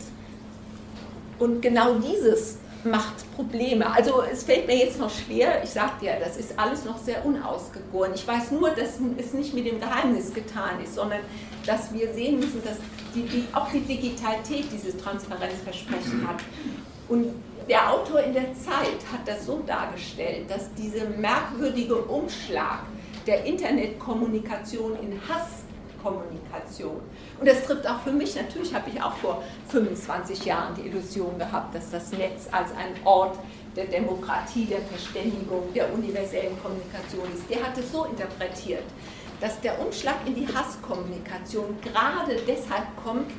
und 1.39 1.61
genau 1.61 1.95
dieses 1.95 2.59
macht 2.84 3.34
Probleme. 3.34 3.93
Also 3.93 4.22
es 4.22 4.45
fällt 4.45 4.66
mir 4.66 4.76
jetzt 4.76 4.99
noch 4.99 5.11
schwer, 5.11 5.62
ich 5.62 5.70
sagte 5.70 6.07
ja, 6.07 6.18
das 6.18 6.37
ist 6.37 6.59
alles 6.59 6.84
noch 6.84 6.99
sehr 6.99 7.24
unausgegoren. 7.24 8.12
Ich 8.14 8.26
weiß 8.26 8.53
nur, 8.53 8.70
dass 8.70 9.01
es 9.18 9.32
nicht 9.34 9.55
mit 9.55 9.66
dem 9.66 9.80
Geheimnis 9.80 10.32
getan 10.32 10.80
ist, 10.82 10.95
sondern 10.95 11.20
dass 11.66 11.93
wir 11.93 12.12
sehen 12.14 12.39
müssen, 12.39 12.62
dass 12.64 12.76
die, 13.14 13.22
die, 13.22 13.45
auch 13.53 13.70
die 13.70 13.80
Digitalität 13.80 14.66
dieses 14.72 14.97
Transparenzversprechen 14.97 16.26
hat. 16.26 16.37
Und 17.09 17.34
der 17.68 17.93
Autor 17.93 18.20
in 18.20 18.32
der 18.32 18.55
Zeit 18.55 19.01
hat 19.12 19.26
das 19.26 19.47
so 19.47 19.62
dargestellt, 19.66 20.49
dass 20.49 20.72
dieser 20.74 21.09
merkwürdige 21.09 21.97
Umschlag 21.97 22.80
der 23.26 23.45
Internetkommunikation 23.45 24.97
in 25.01 25.20
Hasskommunikation, 25.28 27.01
und 27.39 27.49
das 27.49 27.64
trifft 27.64 27.87
auch 27.87 28.01
für 28.01 28.12
mich, 28.12 28.34
natürlich 28.34 28.74
habe 28.74 28.89
ich 28.91 29.03
auch 29.03 29.14
vor 29.16 29.43
25 29.68 30.45
Jahren 30.45 30.74
die 30.74 30.89
Illusion 30.89 31.39
gehabt, 31.39 31.74
dass 31.74 31.91
das 31.91 32.11
Netz 32.12 32.49
als 32.51 32.70
ein 32.72 32.95
Ort 33.05 33.39
der 33.76 33.84
Demokratie, 33.87 34.64
der 34.64 34.80
Verständigung, 34.80 35.72
der 35.74 35.93
universellen 35.93 36.57
Kommunikation 36.62 37.26
ist. 37.34 37.49
Der 37.51 37.62
hat 37.62 37.76
es 37.76 37.93
so 37.93 38.05
interpretiert, 38.05 38.84
dass 39.41 39.61
der 39.61 39.78
Umschlag 39.80 40.16
in 40.24 40.34
die 40.34 40.49
Hasskommunikation 40.49 41.76
gerade 41.82 42.37
deshalb 42.47 42.87
kommt, 43.05 43.30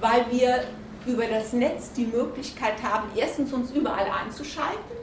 weil 0.00 0.24
wir 0.30 0.64
über 1.06 1.26
das 1.26 1.52
Netz 1.52 1.92
die 1.92 2.06
Möglichkeit 2.06 2.82
haben, 2.82 3.08
erstens 3.14 3.52
uns 3.52 3.70
überall 3.72 4.06
einzuschalten. 4.24 4.96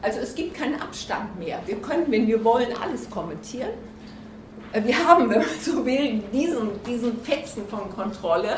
Also 0.00 0.20
es 0.20 0.34
gibt 0.34 0.54
keinen 0.54 0.80
Abstand 0.80 1.38
mehr. 1.38 1.60
Wir 1.66 1.76
können, 1.76 2.10
wenn 2.10 2.26
wir 2.26 2.42
wollen, 2.42 2.68
alles 2.82 3.10
kommentieren. 3.10 3.70
Äh, 4.76 4.84
wir 4.84 5.06
haben, 5.06 5.30
wenn 5.30 5.38
man 5.38 5.48
so 5.60 5.84
will, 5.84 6.22
diesen, 6.32 6.82
diesen 6.84 7.20
Fetzen 7.22 7.66
von 7.68 7.90
Kontrolle 7.94 8.56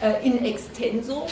äh, 0.00 0.26
in 0.26 0.44
extenso. 0.44 1.26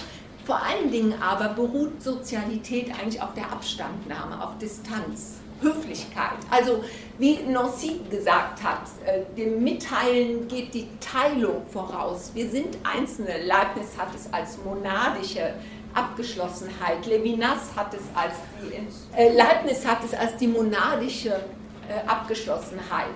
Vor 0.44 0.60
allen 0.60 0.90
Dingen 0.90 1.14
aber 1.22 1.50
beruht 1.50 2.02
Sozialität 2.02 2.90
eigentlich 2.98 3.22
auf 3.22 3.34
der 3.34 3.52
Abstandnahme, 3.52 4.42
auf 4.42 4.58
Distanz. 4.58 5.38
Höflichkeit. 5.60 6.38
Also 6.50 6.82
wie 7.18 7.38
Nancy 7.44 8.00
gesagt 8.10 8.64
hat, 8.64 8.80
äh, 9.06 9.20
dem 9.36 9.62
Mitteilen 9.62 10.48
geht 10.48 10.74
die 10.74 10.88
Teilung 10.98 11.62
voraus. 11.68 12.32
Wir 12.34 12.50
sind 12.50 12.78
Einzelne. 12.82 13.44
Leibniz 13.46 13.96
hat 13.96 14.08
es 14.12 14.32
als 14.32 14.58
monadische 14.64 15.54
Abgeschlossenheit. 15.94 17.06
Levinas 17.06 17.76
hat 17.76 17.94
es 17.94 18.00
als 18.12 18.34
die, 18.60 19.16
äh, 19.16 19.32
Leibniz 19.32 19.86
hat 19.86 19.98
es 20.04 20.14
als 20.14 20.36
die 20.36 20.48
monadische 20.48 21.28
äh, 21.28 22.08
Abgeschlossenheit. 22.08 23.14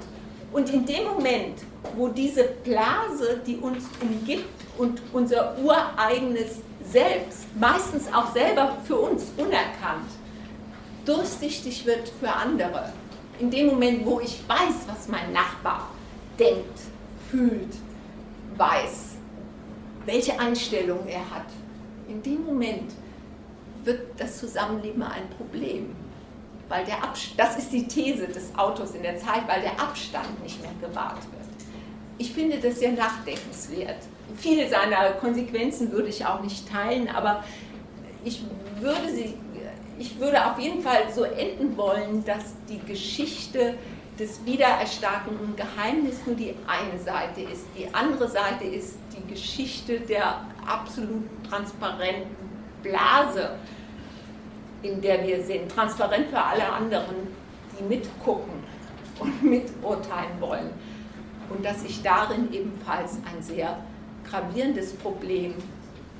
Und 0.52 0.72
in 0.72 0.86
dem 0.86 1.04
Moment, 1.04 1.60
wo 1.96 2.08
diese 2.08 2.44
Blase, 2.64 3.40
die 3.46 3.56
uns 3.56 3.84
umgibt 4.00 4.48
und 4.78 5.02
unser 5.12 5.56
ureigenes 5.58 6.60
Selbst, 6.90 7.46
meistens 7.58 8.12
auch 8.12 8.32
selber 8.32 8.76
für 8.84 8.96
uns 8.96 9.24
unerkannt, 9.36 10.08
durchsichtig 11.04 11.84
wird 11.84 12.08
für 12.20 12.32
andere. 12.32 12.92
In 13.38 13.50
dem 13.50 13.66
Moment, 13.66 14.06
wo 14.06 14.20
ich 14.20 14.42
weiß, 14.48 14.86
was 14.86 15.08
mein 15.08 15.32
Nachbar 15.32 15.90
denkt, 16.38 16.78
fühlt, 17.30 17.74
weiß, 18.56 19.16
welche 20.04 20.38
Einstellung 20.38 21.06
er 21.06 21.28
hat, 21.30 21.46
in 22.08 22.22
dem 22.22 22.44
Moment 22.44 22.92
wird 23.84 24.00
das 24.18 24.38
Zusammenleben 24.38 25.02
ein 25.02 25.28
Problem. 25.36 25.94
Weil 26.68 26.84
der 26.84 26.96
das 27.36 27.56
ist 27.56 27.72
die 27.72 27.86
These 27.86 28.26
des 28.26 28.56
Autors 28.56 28.94
in 28.94 29.02
der 29.02 29.18
Zeit, 29.18 29.46
weil 29.46 29.62
der 29.62 29.80
Abstand 29.80 30.42
nicht 30.42 30.60
mehr 30.60 30.72
gewahrt 30.80 31.22
wird. 31.22 31.46
Ich 32.18 32.32
finde 32.32 32.58
das 32.58 32.78
sehr 32.78 32.92
nachdenkenswert. 32.92 33.98
Viele 34.36 34.68
seiner 34.68 35.12
Konsequenzen 35.12 35.92
würde 35.92 36.08
ich 36.08 36.26
auch 36.26 36.40
nicht 36.40 36.68
teilen, 36.68 37.08
aber 37.08 37.44
ich 38.24 38.42
würde 38.80 39.14
sie 39.14 39.34
ich 39.98 40.18
würde 40.20 40.44
auf 40.44 40.58
jeden 40.58 40.82
Fall 40.82 41.10
so 41.14 41.24
enden 41.24 41.76
wollen, 41.76 42.24
dass 42.24 42.54
die 42.68 42.78
Geschichte 42.80 43.74
des 44.18 44.44
wiedererstarkenden 44.44 45.56
Geheimnisses 45.56 46.26
nur 46.26 46.36
die 46.36 46.54
eine 46.66 46.98
Seite 46.98 47.42
ist. 47.42 47.66
Die 47.76 47.92
andere 47.94 48.28
Seite 48.28 48.64
ist 48.64 48.96
die 49.14 49.32
Geschichte 49.32 50.00
der 50.00 50.40
absolut 50.66 51.24
transparenten 51.48 52.34
Blase, 52.82 53.50
in 54.82 55.00
der 55.00 55.26
wir 55.26 55.42
sind. 55.42 55.70
Transparent 55.70 56.28
für 56.28 56.42
alle 56.42 56.68
anderen, 56.68 57.14
die 57.78 57.84
mitgucken 57.84 58.54
und 59.18 59.42
miturteilen 59.50 60.40
wollen. 60.40 60.70
Und 61.48 61.64
dass 61.64 61.84
ich 61.84 62.02
darin 62.02 62.52
ebenfalls 62.52 63.18
ein 63.32 63.42
sehr 63.42 63.78
gravierendes 64.28 64.94
Problem 64.94 65.54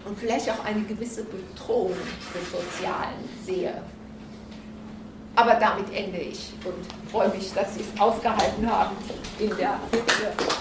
und 0.05 0.19
vielleicht 0.19 0.49
auch 0.51 0.65
eine 0.65 0.83
gewisse 0.83 1.25
Bedrohung 1.25 1.97
des 2.33 2.53
Sozialen 2.53 3.29
sehe. 3.45 3.83
Aber 5.35 5.57
damit 5.57 5.93
ende 5.93 6.19
ich 6.19 6.53
und 6.65 7.11
freue 7.11 7.29
mich, 7.29 7.53
dass 7.53 7.75
Sie 7.75 7.81
es 7.81 8.01
ausgehalten 8.01 8.71
haben 8.71 8.97
in 9.39 9.55
der 9.57 9.79
Hitze. 9.91 10.57